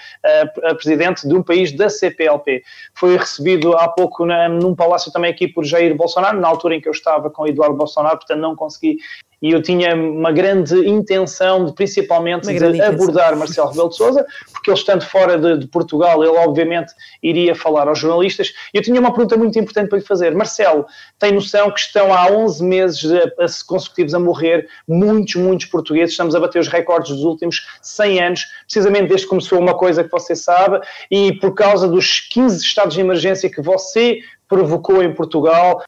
a 0.65 0.75
presidente 0.75 1.27
de 1.27 1.35
um 1.35 1.43
país 1.43 1.73
da 1.73 1.89
CPLP. 1.89 2.63
Foi 2.95 3.17
recebido 3.17 3.75
há 3.77 3.89
pouco 3.89 4.27
na- 4.27 4.49
num 4.49 4.75
palácio 4.75 5.11
também 5.13 5.31
aqui 5.31 5.49
por 5.49 5.65
Jair 5.65 5.95
Bolsonaro, 5.97 6.39
na 6.41 6.49
altura 6.49 6.75
em 6.75 6.81
que 6.81 6.89
eu 6.89 6.93
estava 6.93 7.31
com 7.31 7.47
Eduardo 7.47 7.75
Bolsonaro, 7.77 8.17
portanto 8.19 8.41
não 8.41 8.55
consegui. 8.55 8.99
E 9.43 9.51
eu 9.53 9.61
tinha 9.61 9.95
uma 9.95 10.33
grande 10.33 10.75
intenção 10.89 11.67
de, 11.67 11.75
principalmente, 11.75 12.47
de 12.47 12.55
intenção. 12.79 12.95
abordar 12.95 13.37
Marcelo 13.37 13.69
Rebelo 13.69 13.89
de 13.91 13.97
Sousa, 13.97 14.27
porque 14.51 14.71
ele 14.71 14.79
estando 14.79 15.05
fora 15.05 15.39
de, 15.39 15.59
de 15.59 15.67
Portugal, 15.69 16.25
ele 16.25 16.37
obviamente 16.39 16.93
iria 17.23 17.55
falar 17.55 17.87
aos 17.87 17.99
jornalistas. 17.99 18.53
E 18.73 18.79
eu 18.79 18.83
tinha 18.83 18.99
uma 18.99 19.13
pergunta 19.13 19.37
muito 19.37 19.59
importante 19.59 19.89
para 19.91 19.99
lhe 19.99 20.05
fazer. 20.05 20.35
Marcelo, 20.35 20.87
tem 21.19 21.33
noção 21.33 21.71
que 21.71 21.81
estão 21.81 22.15
há 22.15 22.31
11 22.31 22.65
meses 22.65 23.05
a- 23.13 23.45
a- 23.45 23.47
consecutivos 23.67 24.15
a 24.15 24.19
morrer 24.19 24.69
muitos, 24.89 25.35
muitos 25.35 25.67
portugueses, 25.67 26.13
estamos 26.13 26.35
a 26.35 26.41
bater 26.41 26.59
os 26.59 26.69
recordes 26.69 27.11
dos 27.13 27.23
últimos 27.25 27.67
100 27.83 28.21
anos, 28.23 28.47
precisamente 28.65 29.09
desde 29.09 29.27
que 29.27 29.31
começou 29.31 29.59
uma 29.59 29.75
coisa 29.77 30.03
que 30.03 30.11
você 30.11 30.35
sabe, 30.35 30.81
e 31.11 31.33
por 31.35 31.55
causa 31.55 31.87
dos 31.87 32.21
15 32.21 32.65
estados 32.65 32.95
de 32.95 33.01
emergência 33.03 33.51
que 33.51 33.61
você 33.61 34.21
provocou 34.49 35.03
em 35.03 35.13
Portugal, 35.13 35.83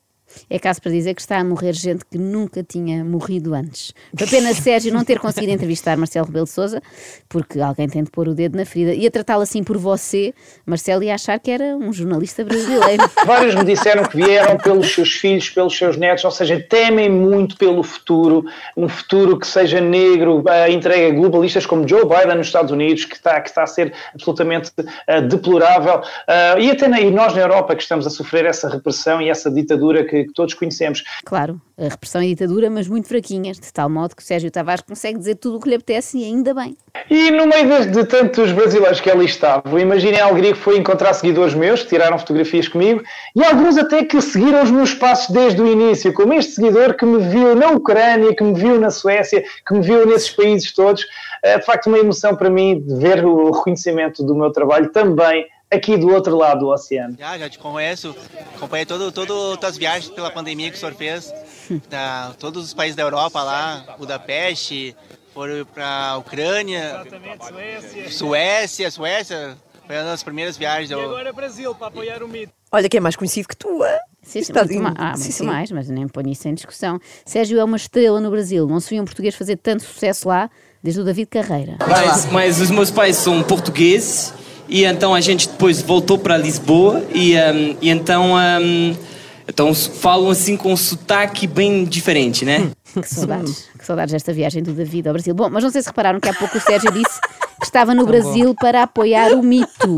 É 0.48 0.58
caso 0.58 0.80
para 0.80 0.92
dizer 0.92 1.14
que 1.14 1.20
está 1.20 1.38
a 1.38 1.44
morrer 1.44 1.72
gente 1.72 2.04
que 2.04 2.18
nunca 2.18 2.62
tinha 2.62 3.04
morrido 3.04 3.54
antes. 3.54 3.92
Foi 4.16 4.26
pena 4.26 4.52
Sérgio 4.54 4.92
não 4.92 5.04
ter 5.04 5.18
conseguido 5.18 5.52
entrevistar 5.52 5.96
Marcelo 5.96 6.26
Rebelo 6.26 6.44
de 6.44 6.50
Sousa, 6.50 6.82
porque 7.28 7.60
alguém 7.60 7.88
tem 7.88 8.02
de 8.02 8.10
pôr 8.10 8.28
o 8.28 8.34
dedo 8.34 8.56
na 8.56 8.64
ferida. 8.64 8.94
Ia 8.94 9.10
tratá-lo 9.10 9.42
assim 9.42 9.62
por 9.62 9.76
você, 9.76 10.34
Marcelo 10.64 11.02
ia 11.02 11.14
achar 11.14 11.38
que 11.38 11.50
era 11.50 11.76
um 11.76 11.92
jornalista 11.92 12.44
brasileiro. 12.44 13.02
Vários 13.26 13.54
me 13.54 13.64
disseram 13.64 14.04
que 14.04 14.16
vieram 14.16 14.56
pelos 14.56 14.92
seus 14.92 15.12
filhos, 15.12 15.48
pelos 15.50 15.76
seus 15.76 15.96
netos, 15.96 16.24
ou 16.24 16.30
seja, 16.30 16.60
temem 16.68 17.10
muito 17.10 17.56
pelo 17.56 17.82
futuro, 17.82 18.44
um 18.76 18.88
futuro 18.88 19.38
que 19.38 19.46
seja 19.46 19.80
negro, 19.80 20.44
entregue 20.70 21.06
a 21.06 21.18
globalistas 21.18 21.66
como 21.66 21.86
Joe 21.86 22.04
Biden 22.04 22.36
nos 22.36 22.46
Estados 22.46 22.70
Unidos, 22.70 23.04
que 23.04 23.14
está, 23.14 23.40
que 23.40 23.48
está 23.48 23.62
a 23.62 23.66
ser 23.66 23.92
absolutamente 24.14 24.70
uh, 24.78 25.22
deplorável, 25.28 26.00
uh, 26.00 26.58
e 26.58 26.70
até 26.70 26.88
na, 26.88 27.00
e 27.00 27.10
nós 27.10 27.34
na 27.34 27.40
Europa 27.40 27.74
que 27.74 27.82
estamos 27.82 28.06
a 28.06 28.10
sofrer 28.10 28.44
essa 28.44 28.68
repressão 28.68 29.20
e 29.20 29.28
essa 29.28 29.50
ditadura 29.50 30.04
que, 30.04 30.27
que 30.28 30.34
todos 30.34 30.54
conhecemos. 30.54 31.02
Claro, 31.24 31.60
a 31.76 31.84
repressão 31.84 32.22
e 32.22 32.28
ditadura, 32.28 32.70
mas 32.70 32.88
muito 32.88 33.08
fraquinhas, 33.08 33.58
de 33.58 33.72
tal 33.72 33.88
modo 33.88 34.14
que 34.14 34.22
o 34.22 34.24
Sérgio 34.24 34.50
Tavares 34.50 34.82
consegue 34.82 35.18
dizer 35.18 35.36
tudo 35.36 35.58
o 35.58 35.60
que 35.60 35.68
lhe 35.68 35.74
apetece 35.74 36.18
e 36.18 36.24
ainda 36.24 36.54
bem. 36.54 36.76
E 37.10 37.30
no 37.30 37.46
meio 37.46 37.68
de, 37.68 37.86
de 37.90 38.04
tantos 38.04 38.52
brasileiros 38.52 39.00
que 39.00 39.10
ali 39.10 39.24
estavam, 39.24 39.78
imaginem 39.78 40.20
a 40.20 40.26
alegria 40.26 40.52
que 40.52 40.58
foi 40.58 40.78
encontrar 40.78 41.14
seguidores 41.14 41.54
meus, 41.54 41.82
que 41.82 41.88
tiraram 41.88 42.18
fotografias 42.18 42.68
comigo, 42.68 43.02
e 43.34 43.44
alguns 43.44 43.78
até 43.78 44.04
que 44.04 44.20
seguiram 44.20 44.62
os 44.62 44.70
meus 44.70 44.94
passos 44.94 45.34
desde 45.34 45.60
o 45.60 45.66
início, 45.66 46.12
como 46.12 46.32
este 46.34 46.52
seguidor 46.52 46.94
que 46.94 47.04
me 47.04 47.18
viu 47.28 47.54
na 47.54 47.70
Ucrânia, 47.70 48.34
que 48.34 48.44
me 48.44 48.54
viu 48.54 48.80
na 48.80 48.90
Suécia, 48.90 49.44
que 49.66 49.74
me 49.74 49.80
viu 49.80 50.06
nesses 50.06 50.30
países 50.30 50.72
todos. 50.72 51.06
É 51.42 51.58
de 51.58 51.64
facto 51.64 51.86
uma 51.86 51.98
emoção 51.98 52.34
para 52.34 52.50
mim 52.50 52.80
de 52.80 52.96
ver 52.96 53.24
o 53.24 53.52
reconhecimento 53.52 54.24
do 54.24 54.34
meu 54.34 54.50
trabalho 54.50 54.90
também 54.90 55.46
aqui 55.70 55.96
do 55.96 56.08
outro 56.08 56.36
lado 56.36 56.60
do 56.60 56.68
oceano. 56.68 57.16
Já, 57.18 57.38
já 57.38 57.48
te 57.48 57.58
conheço, 57.58 58.14
acompanhei 58.56 58.86
todo, 58.86 59.12
todo 59.12 59.56
tuas 59.56 59.76
viagens 59.76 60.12
pela 60.12 60.30
pandemia 60.30 60.70
que 60.70 60.76
o 60.76 60.80
senhor 60.80 60.94
fez, 60.94 61.32
da, 61.90 62.32
todos 62.38 62.64
os 62.64 62.74
países 62.74 62.96
da 62.96 63.02
Europa 63.02 63.42
lá, 63.42 63.96
Budapeste, 63.98 64.96
foram 65.34 65.64
para 65.66 66.16
Ucrânia, 66.18 67.04
Suécia, 68.10 68.90
Suécia, 68.90 69.56
foi 69.86 69.96
uma 69.96 70.04
das 70.04 70.22
primeiras 70.22 70.56
viagens. 70.56 70.90
E 70.90 70.94
agora 70.94 71.32
Brasil, 71.32 71.74
para 71.74 71.86
apoiar 71.88 72.22
o 72.22 72.28
mito. 72.28 72.52
Olha 72.70 72.88
que 72.88 72.96
é 72.98 73.00
mais 73.00 73.16
conhecido 73.16 73.48
que 73.48 73.56
tu. 73.56 73.82
ah? 73.82 73.98
Sim, 74.22 74.42
sim, 74.42 74.52
Está 74.52 74.62
muito, 74.64 74.82
ma- 74.82 74.94
ah, 74.98 75.14
sim, 75.16 75.22
muito 75.22 75.32
sim. 75.36 75.46
mais, 75.46 75.70
mas 75.70 75.88
nem 75.88 76.06
ponho 76.06 76.28
isso 76.28 76.46
em 76.48 76.54
discussão. 76.54 77.00
Sérgio 77.24 77.58
é 77.58 77.64
uma 77.64 77.78
estrela 77.78 78.20
no 78.20 78.30
Brasil. 78.30 78.66
Não 78.66 78.78
se 78.78 78.90
viu 78.90 79.00
um 79.02 79.06
português 79.06 79.34
fazer 79.34 79.56
tanto 79.56 79.84
sucesso 79.84 80.28
lá 80.28 80.50
desde 80.82 81.00
o 81.00 81.04
David 81.04 81.30
Carreira. 81.30 81.76
Mas, 81.88 82.26
mas 82.26 82.60
os 82.60 82.70
meus 82.70 82.90
pais 82.90 83.16
são 83.16 83.42
portugueses 83.42 84.34
e 84.68 84.84
então 84.84 85.14
a 85.14 85.20
gente 85.20 85.48
depois 85.48 85.80
voltou 85.80 86.18
para 86.18 86.36
Lisboa 86.36 87.02
e, 87.14 87.34
um, 87.36 87.76
e 87.80 87.88
então, 87.88 88.34
um, 88.34 88.96
então 89.48 89.74
falam 89.74 90.30
assim 90.30 90.56
com 90.56 90.72
um 90.72 90.76
sotaque 90.76 91.46
bem 91.46 91.84
diferente, 91.84 92.44
né? 92.44 92.70
Que 92.94 93.08
saudades, 93.08 93.68
que 93.78 93.84
saudades 93.84 94.12
desta 94.12 94.32
viagem 94.32 94.62
do 94.62 94.72
David 94.72 95.08
ao 95.08 95.12
Brasil. 95.12 95.34
Bom, 95.34 95.48
mas 95.50 95.62
não 95.62 95.70
sei 95.70 95.82
se 95.82 95.88
repararam 95.88 96.18
que 96.18 96.28
há 96.28 96.34
pouco 96.34 96.56
o 96.56 96.60
Sérgio 96.60 96.90
disse 96.90 97.20
que 97.58 97.64
estava 97.64 97.94
no 97.94 98.06
Brasil 98.06 98.54
para 98.54 98.82
apoiar 98.82 99.32
o 99.32 99.42
mito. 99.42 99.96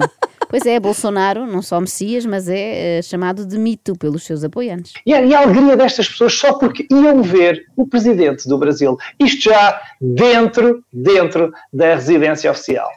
Pois 0.50 0.66
é, 0.66 0.80
Bolsonaro, 0.80 1.46
não 1.46 1.62
só 1.62 1.80
Messias, 1.80 2.26
mas 2.26 2.48
é 2.48 2.98
eh, 2.98 3.02
chamado 3.02 3.46
de 3.46 3.56
mito 3.56 3.94
pelos 3.96 4.24
seus 4.24 4.42
apoiantes. 4.42 4.94
E 5.06 5.14
a, 5.14 5.22
e 5.22 5.32
a 5.32 5.42
alegria 5.42 5.76
destas 5.76 6.08
pessoas 6.08 6.34
só 6.34 6.54
porque 6.54 6.88
iam 6.90 7.22
ver 7.22 7.66
o 7.76 7.86
presidente 7.86 8.48
do 8.48 8.58
Brasil. 8.58 8.98
Isto 9.20 9.44
já 9.44 9.80
dentro, 10.00 10.84
dentro 10.92 11.52
da 11.72 11.94
residência 11.94 12.50
oficial. 12.50 12.90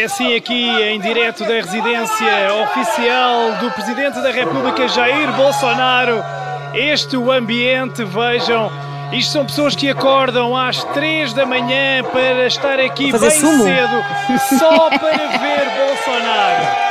É 0.00 0.04
assim 0.04 0.34
aqui, 0.34 0.66
em 0.82 0.98
direto 0.98 1.44
da 1.44 1.54
residência 1.54 2.54
oficial 2.62 3.52
do 3.60 3.70
Presidente 3.72 4.20
da 4.22 4.30
República, 4.30 4.88
Jair 4.88 5.30
Bolsonaro. 5.32 6.24
Este 6.72 7.18
o 7.18 7.30
ambiente, 7.30 8.02
vejam. 8.04 8.70
Isto 9.12 9.32
são 9.32 9.44
pessoas 9.44 9.76
que 9.76 9.90
acordam 9.90 10.56
às 10.56 10.82
3 10.84 11.34
da 11.34 11.44
manhã 11.44 12.02
para 12.04 12.46
estar 12.46 12.80
aqui 12.80 13.12
bem 13.12 13.30
sumo. 13.30 13.64
cedo, 13.64 14.58
só 14.58 14.88
para 14.88 15.26
ver 15.38 15.68
Bolsonaro. 15.76 16.90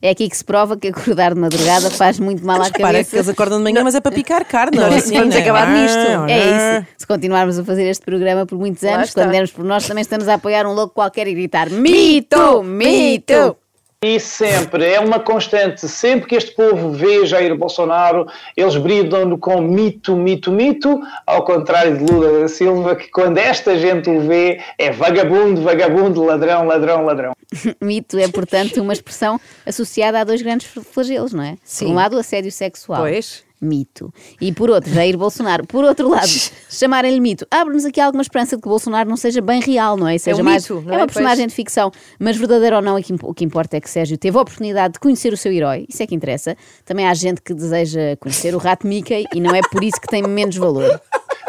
É 0.00 0.10
aqui 0.10 0.28
que 0.28 0.36
se 0.36 0.44
prova 0.44 0.76
que 0.76 0.88
acordar 0.88 1.34
de 1.34 1.40
madrugada 1.40 1.90
faz 1.90 2.18
muito 2.18 2.44
mal 2.44 2.62
à 2.62 2.70
cabeça. 2.70 3.10
que 3.10 3.16
eles 3.16 3.28
acordam 3.28 3.58
de 3.58 3.64
manhã, 3.64 3.82
mas 3.82 3.94
é 3.94 4.00
para 4.00 4.12
picar 4.12 4.44
carne. 4.44 4.78
Nós 4.78 4.94
assim, 4.94 5.18
vamos 5.18 5.34
né? 5.34 5.40
acabar 5.40 5.68
nisto. 5.72 5.98
É 6.28 6.78
isso. 6.78 6.86
Se 6.98 7.06
continuarmos 7.06 7.58
a 7.58 7.64
fazer 7.64 7.84
este 7.88 8.04
programa 8.04 8.46
por 8.46 8.58
muitos 8.58 8.82
anos, 8.84 9.12
quando 9.12 9.30
dermos 9.30 9.50
por 9.50 9.64
nós, 9.64 9.86
também 9.86 10.02
estamos 10.02 10.28
a 10.28 10.34
apoiar 10.34 10.66
um 10.66 10.72
louco 10.72 10.94
qualquer 10.94 11.26
e 11.26 11.34
gritar 11.34 11.70
mito, 11.70 12.62
mito. 12.62 13.56
E 14.04 14.20
sempre, 14.20 14.84
é 14.84 15.00
uma 15.00 15.18
constante, 15.18 15.88
sempre 15.88 16.28
que 16.28 16.36
este 16.36 16.54
povo 16.54 16.92
vê 16.92 17.26
Jair 17.26 17.56
Bolsonaro, 17.56 18.28
eles 18.56 18.76
bridam 18.76 19.36
com 19.36 19.60
mito, 19.60 20.14
mito, 20.14 20.52
mito, 20.52 21.00
ao 21.26 21.44
contrário 21.44 21.98
de 21.98 22.04
Lula 22.04 22.42
da 22.42 22.46
Silva, 22.46 22.94
que 22.94 23.08
quando 23.08 23.38
esta 23.38 23.76
gente 23.76 24.08
o 24.08 24.20
vê, 24.20 24.60
é 24.78 24.92
vagabundo, 24.92 25.62
vagabundo, 25.62 26.22
ladrão, 26.22 26.64
ladrão, 26.64 27.04
ladrão. 27.04 27.32
Mito 27.82 28.16
é, 28.16 28.28
portanto, 28.28 28.80
uma 28.80 28.92
expressão 28.92 29.40
associada 29.66 30.20
a 30.20 30.24
dois 30.24 30.42
grandes 30.42 30.68
flagelos, 30.68 31.32
não 31.32 31.42
é? 31.42 31.56
Sim. 31.64 31.86
Por 31.86 31.90
um 31.90 31.94
lado, 31.96 32.16
o 32.16 32.20
assédio 32.20 32.52
sexual. 32.52 33.00
Pois. 33.00 33.47
Mito. 33.60 34.12
E 34.40 34.52
por 34.52 34.70
outro, 34.70 34.92
Jair 34.92 35.16
Bolsonaro. 35.18 35.66
Por 35.66 35.84
outro 35.84 36.08
lado, 36.08 36.28
chamarem-lhe 36.70 37.20
mito. 37.20 37.46
Abre-nos 37.50 37.84
aqui 37.84 38.00
alguma 38.00 38.22
esperança 38.22 38.56
de 38.56 38.62
que 38.62 38.68
Bolsonaro 38.68 39.08
não 39.08 39.16
seja 39.16 39.40
bem 39.40 39.60
real, 39.60 39.96
não 39.96 40.06
é? 40.06 40.16
E 40.16 40.18
Seja 40.18 40.40
um 40.40 40.44
mais, 40.44 40.68
mito, 40.68 40.74
é 40.88 40.94
é? 40.94 40.96
uma 40.96 40.98
Pois. 40.98 41.12
personagem 41.12 41.46
de 41.46 41.54
ficção, 41.54 41.90
mas 42.18 42.36
verdadeiro 42.36 42.76
ou 42.76 42.82
não, 42.82 42.96
o 43.22 43.34
que 43.34 43.44
importa 43.44 43.76
é 43.76 43.80
que 43.80 43.90
Sérgio 43.90 44.16
teve 44.16 44.36
a 44.38 44.40
oportunidade 44.40 44.94
de 44.94 45.00
conhecer 45.00 45.32
o 45.32 45.36
seu 45.36 45.52
herói. 45.52 45.86
Isso 45.88 46.02
é 46.02 46.06
que 46.06 46.14
interessa. 46.14 46.56
Também 46.84 47.06
há 47.06 47.14
gente 47.14 47.40
que 47.42 47.52
deseja 47.52 48.16
conhecer 48.20 48.54
o 48.54 48.58
rato 48.58 48.86
Mickey 48.86 49.24
e 49.34 49.40
não 49.40 49.54
é 49.54 49.60
por 49.60 49.82
isso 49.82 50.00
que 50.00 50.06
tem 50.06 50.22
menos 50.22 50.56
valor. 50.56 51.00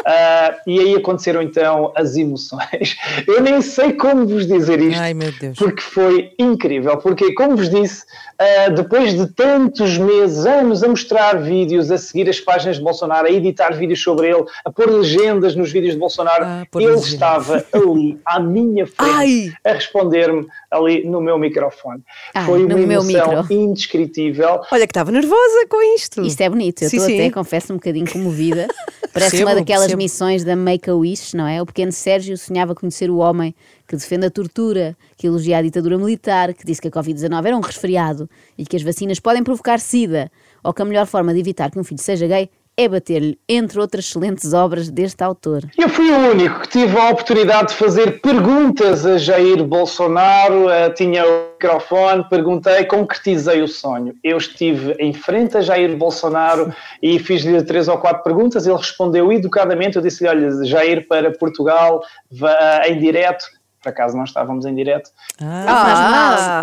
Ah, 0.04 0.56
e 0.66 0.78
aí 0.80 0.94
aconteceram 0.94 1.42
então 1.42 1.92
as 1.94 2.16
emoções. 2.16 2.96
Eu 3.26 3.40
nem 3.42 3.60
sei 3.60 3.92
como 3.92 4.26
vos 4.26 4.46
dizer 4.46 4.80
isto. 4.80 5.00
Ai, 5.00 5.14
meu 5.14 5.32
Deus. 5.32 5.58
Porque 5.58 5.82
foi 5.82 6.32
incrível. 6.38 6.96
Porque, 6.98 7.32
como 7.34 7.56
vos 7.56 7.68
disse, 7.68 8.04
ah, 8.38 8.68
depois 8.70 9.14
de 9.14 9.26
tantos 9.26 9.98
meses, 9.98 10.46
anos 10.46 10.82
a 10.82 10.88
mostrar 10.88 11.38
vídeos, 11.40 11.90
a 11.90 11.98
seguir 11.98 12.28
as 12.28 12.40
páginas 12.40 12.76
de 12.76 12.82
Bolsonaro, 12.82 13.26
a 13.26 13.30
editar 13.30 13.70
vídeos 13.72 14.02
sobre 14.02 14.28
ele, 14.28 14.44
a 14.64 14.70
pôr 14.70 14.88
legendas 14.90 15.54
nos 15.54 15.70
vídeos 15.70 15.92
de 15.94 15.98
Bolsonaro, 15.98 16.44
Ah, 16.44 16.66
ele 16.74 16.94
estava 16.94 17.64
ali 17.72 18.18
à 18.24 18.40
minha 18.40 18.86
frente 18.86 19.10
Ai! 19.12 19.52
a 19.64 19.72
responder-me 19.72 20.46
ali 20.70 21.04
no 21.04 21.20
meu 21.20 21.38
microfone. 21.38 22.02
Ai, 22.34 22.46
foi 22.46 22.64
uma 22.64 22.80
emoção 22.80 23.42
micro. 23.42 23.52
indescritível. 23.54 24.60
Olha 24.70 24.86
que 24.86 24.90
estava 24.90 25.10
nervosa 25.10 25.66
com 25.68 25.82
isto. 25.94 26.22
Isto 26.22 26.40
é 26.40 26.48
bonito. 26.48 26.82
Eu 26.82 26.86
estou 26.88 27.04
até, 27.04 27.30
confesso, 27.30 27.72
um 27.72 27.76
bocadinho 27.76 28.10
comovida. 28.10 28.68
Parece 29.12 29.32
Percebo, 29.32 29.50
uma 29.50 29.54
daquelas 29.56 29.89
percebo. 29.90 30.02
missões 30.02 30.44
da 30.44 30.56
Make-A-Wish, 30.56 31.36
não 31.36 31.46
é? 31.46 31.60
O 31.60 31.66
pequeno 31.66 31.92
Sérgio 31.92 32.36
sonhava 32.36 32.74
conhecer 32.74 33.10
o 33.10 33.18
homem 33.18 33.54
que 33.86 33.96
defende 33.96 34.26
a 34.26 34.30
tortura, 34.30 34.96
que 35.16 35.26
elogia 35.26 35.58
a 35.58 35.62
ditadura 35.62 35.98
militar, 35.98 36.54
que 36.54 36.64
disse 36.64 36.80
que 36.80 36.88
a 36.88 36.90
Covid-19 36.90 37.46
era 37.46 37.56
um 37.56 37.60
resfriado 37.60 38.28
e 38.56 38.64
que 38.64 38.76
as 38.76 38.82
vacinas 38.82 39.20
podem 39.20 39.42
provocar 39.42 39.80
sida, 39.80 40.30
ou 40.62 40.72
que 40.72 40.82
a 40.82 40.84
melhor 40.84 41.06
forma 41.06 41.32
de 41.32 41.40
evitar 41.40 41.70
que 41.70 41.78
um 41.78 41.84
filho 41.84 42.00
seja 42.00 42.26
gay 42.26 42.50
é 42.80 42.88
bater-lhe, 42.88 43.38
entre 43.46 43.78
outras 43.78 44.06
excelentes 44.06 44.54
obras 44.54 44.88
deste 44.88 45.22
autor. 45.22 45.64
Eu 45.76 45.88
fui 45.90 46.10
o 46.10 46.30
único 46.30 46.60
que 46.60 46.68
tive 46.68 46.98
a 46.98 47.10
oportunidade 47.10 47.68
de 47.68 47.74
fazer 47.74 48.22
perguntas 48.22 49.04
a 49.04 49.18
Jair 49.18 49.62
Bolsonaro, 49.62 50.70
eh, 50.70 50.88
tinha 50.90 51.22
o 51.26 51.50
microfone, 51.52 52.24
perguntei, 52.30 52.86
concretizei 52.86 53.60
o 53.60 53.68
sonho. 53.68 54.14
Eu 54.24 54.38
estive 54.38 54.94
em 54.98 55.12
frente 55.12 55.58
a 55.58 55.60
Jair 55.60 55.94
Bolsonaro 55.94 56.72
e 57.02 57.18
fiz-lhe 57.18 57.62
três 57.62 57.86
ou 57.86 57.98
quatro 57.98 58.22
perguntas, 58.22 58.66
ele 58.66 58.78
respondeu 58.78 59.30
educadamente, 59.30 59.96
eu 59.96 60.02
disse-lhe, 60.02 60.30
olha, 60.30 60.64
Jair 60.64 61.06
para 61.06 61.30
Portugal, 61.32 62.02
vá 62.30 62.82
em 62.86 62.98
direto, 62.98 63.44
por 63.82 63.88
acaso 63.88 64.16
não 64.16 64.24
estávamos 64.24 64.66
em 64.66 64.74
direto, 64.74 65.10
Não 65.40 65.48
faz 65.48 65.98
Ah. 65.98 66.10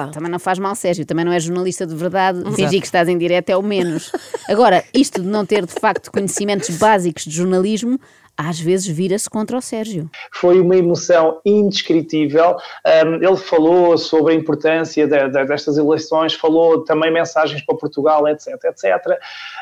mal. 0.06 0.12
Também 0.12 0.32
não 0.32 0.40
faz 0.40 0.60
mal, 0.60 0.76
Sérgio. 0.76 1.06
Também 1.06 1.26
não 1.26 1.32
é 1.32 1.40
jornalista 1.40 1.86
de 1.86 1.96
verdade. 1.96 2.40
Fingir 2.56 2.80
que 2.80 2.86
estás 2.86 3.08
em 3.10 3.18
direto 3.18 3.50
é 3.50 3.58
o 3.58 3.64
menos. 3.64 4.12
Agora, 4.50 4.84
isto 4.94 5.22
de 5.22 5.28
não 5.28 5.46
ter 5.46 5.66
de 5.66 5.74
facto 5.74 6.12
conhecimentos 6.12 6.70
básicos 6.78 7.24
de 7.24 7.32
jornalismo, 7.32 8.00
às 8.40 8.60
vezes 8.60 8.86
vira-se 8.86 9.28
contra 9.28 9.58
o 9.58 9.62
Sérgio. 9.62 10.08
foi 10.32 10.60
uma 10.62 10.76
emoção 10.76 11.42
indescritível. 11.44 12.56
Um, 12.86 13.16
ele 13.16 13.36
falou 13.38 13.98
sobre 13.98 14.34
a 14.34 14.36
importância 14.36 15.08
de- 15.08 15.30
de- 15.30 15.46
destas 15.46 15.76
eleições, 15.78 16.36
falou 16.36 16.84
também 16.84 17.12
mensagens 17.12 17.66
para 17.66 17.76
Portugal, 17.76 18.28
etc, 18.28 18.50
etc. 18.66 19.18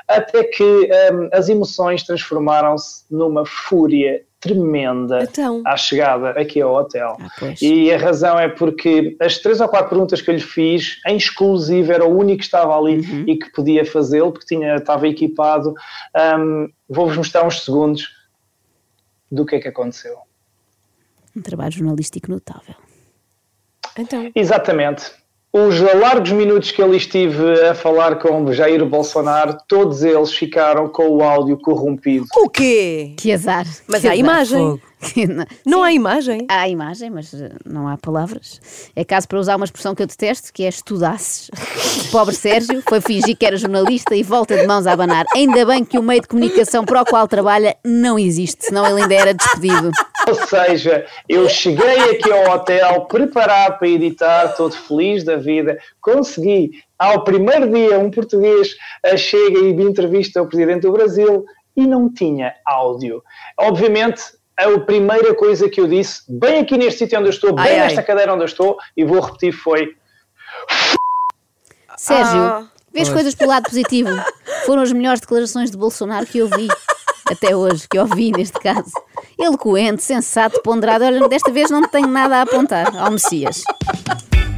Até 0.07 0.43
que 0.43 0.63
um, 1.13 1.29
as 1.31 1.47
emoções 1.47 2.03
transformaram-se 2.03 3.05
numa 3.09 3.45
fúria 3.45 4.21
tremenda 4.45 5.23
Então. 5.23 5.61
à 5.65 5.75
chegada 5.75 6.29
aqui 6.31 6.61
ao 6.61 6.73
hotel. 6.73 7.17
Ah. 7.19 7.53
E 7.61 7.91
a 7.91 7.97
razão 7.97 8.39
é 8.39 8.47
porque 8.47 9.15
as 9.19 9.39
três 9.39 9.59
ou 9.59 9.67
quatro 9.67 9.89
perguntas 9.89 10.21
que 10.21 10.29
eu 10.29 10.35
lhe 10.35 10.41
fiz, 10.41 10.99
em 11.07 11.17
exclusivo, 11.17 11.91
era 11.91 12.05
o 12.05 12.15
único 12.17 12.39
que 12.39 12.45
estava 12.45 12.77
ali 12.77 12.99
Uhum. 12.99 13.25
e 13.27 13.37
que 13.37 13.51
podia 13.51 13.83
fazê-lo, 13.85 14.31
porque 14.31 14.45
tinha, 14.47 14.75
estava 14.75 15.07
equipado. 15.07 15.73
Um, 16.39 16.69
Vou-vos 16.87 17.17
mostrar 17.17 17.45
uns 17.45 17.63
segundos 17.65 18.09
do 19.31 19.43
que 19.45 19.55
é 19.55 19.59
que 19.59 19.67
aconteceu. 19.67 20.17
Um 21.35 21.41
trabalho 21.41 21.71
jornalístico 21.71 22.29
notável. 22.29 22.75
Então. 23.97 24.29
Exatamente. 24.35 25.11
Os 25.57 25.79
largos 25.79 26.33
minutos 26.33 26.69
que 26.71 26.81
ele 26.81 26.97
estive 26.97 27.62
a 27.69 27.74
falar 27.74 28.17
com 28.17 28.51
Jair 28.51 28.85
Bolsonaro, 28.85 29.55
todos 29.69 30.03
eles 30.03 30.33
ficaram 30.33 30.89
com 30.89 31.07
o 31.07 31.24
áudio 31.24 31.57
corrompido. 31.57 32.25
O 32.35 32.50
quê? 32.50 33.13
Que 33.15 33.31
azar. 33.31 33.65
Mas 33.88 34.01
que 34.01 34.07
há 34.09 34.12
azar. 34.12 34.19
imagem. 34.19 34.81
Não 35.65 35.81
há 35.81 35.93
imagem? 35.93 36.45
Há 36.50 36.67
imagem, 36.67 37.09
mas 37.09 37.33
eh, 37.33 37.51
não 37.65 37.88
há 37.88 37.97
palavras. 37.97 38.59
É 38.95 39.03
caso 39.03 39.27
para 39.27 39.39
usar 39.39 39.55
uma 39.55 39.65
expressão 39.65 39.93
que 39.93 40.01
eu 40.01 40.07
detesto, 40.07 40.51
que 40.51 40.63
é 40.63 40.69
estudasses. 40.69 41.50
O 42.07 42.09
pobre 42.12 42.33
Sérgio 42.33 42.81
foi 42.88 43.00
fingir 43.01 43.38
que 43.38 43.45
era 43.45 43.55
jornalista 43.55 44.15
e 44.15 44.24
volta 44.24 44.57
de 44.57 44.65
mãos 44.65 44.88
a 44.88 44.93
abanar. 44.93 45.25
Ainda 45.35 45.65
bem 45.65 45.83
que 45.85 46.00
o 46.00 46.03
meio 46.03 46.21
de 46.21 46.27
comunicação 46.27 46.83
para 46.83 47.01
o 47.01 47.05
qual 47.05 47.27
trabalha 47.27 47.75
não 47.83 48.17
existe, 48.17 48.65
senão 48.65 48.85
ele 48.85 49.03
ainda 49.03 49.13
era 49.13 49.33
despedido. 49.33 49.91
Ou 50.29 50.36
seja, 50.48 51.05
eu 51.29 51.48
cheguei 51.48 52.12
aqui 52.12 52.32
ao 52.32 52.55
hotel 52.55 53.05
preparado 53.05 53.77
para 53.79 53.88
editar, 53.88 54.50
todo 54.55 54.75
feliz 54.75 55.24
da 55.24 55.36
vida, 55.36 55.77
consegui. 56.01 56.72
Ao 56.98 57.24
primeiro 57.24 57.70
dia, 57.72 58.00
um 58.00 58.10
português 58.10 58.75
eh, 59.03 59.17
chega 59.17 59.60
e 59.60 59.74
me 59.74 59.84
entrevista 59.84 60.41
o 60.41 60.48
presidente 60.48 60.82
do 60.82 60.91
Brasil 60.91 61.46
e 61.75 61.86
não 61.86 62.12
tinha 62.12 62.53
áudio. 62.65 63.22
Obviamente, 63.58 64.22
a 64.58 64.79
primeira 64.79 65.34
coisa 65.36 65.70
que 65.70 65.82
eu 65.82 65.88
disse, 65.88 66.24
bem 66.29 66.60
aqui 66.60 66.77
neste 66.77 67.00
sítio 67.00 67.20
onde 67.20 67.27
eu 67.27 67.34
estou, 67.34 67.53
bem 67.53 67.65
Ai, 67.65 67.79
ai. 67.79 67.88
nesta 67.88 68.01
cadeira 68.01 68.34
onde 68.34 68.44
eu 68.44 68.48
estou, 68.48 68.77
e 68.96 69.03
vou 69.03 69.20
repetir, 69.20 69.51
foi 69.51 69.94
Sérgio, 71.98 72.39
Ah. 72.41 72.67
vês 72.94 73.10
coisas 73.10 73.36
pelo 73.36 73.51
lado 73.51 73.63
positivo. 73.65 74.10
Foram 74.65 74.82
as 74.82 74.91
melhores 74.91 75.20
declarações 75.20 75.70
de 75.72 75.77
Bolsonaro 75.77 76.25
que 76.25 76.39
eu 76.39 76.48
vi. 76.48 76.67
Até 77.29 77.55
hoje, 77.55 77.88
que 77.89 77.98
eu 77.98 78.03
ouvi 78.03 78.32
neste 78.32 78.60
caso. 78.60 78.91
Eloquente, 79.38 80.03
sensato, 80.03 80.62
ponderado. 80.62 81.05
Olha, 81.05 81.27
desta 81.27 81.51
vez 81.51 81.69
não 81.69 81.88
tenho 81.88 82.07
nada 82.07 82.38
a 82.38 82.41
apontar 82.41 82.95
ao 82.98 83.12
Messias. 83.12 83.63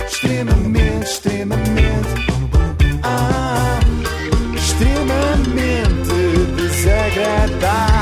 extremamente, 0.05 1.05
extremamente, 1.05 2.27
ah, 3.03 3.79
extremamente 4.55 6.13
desagradável. 6.55 7.96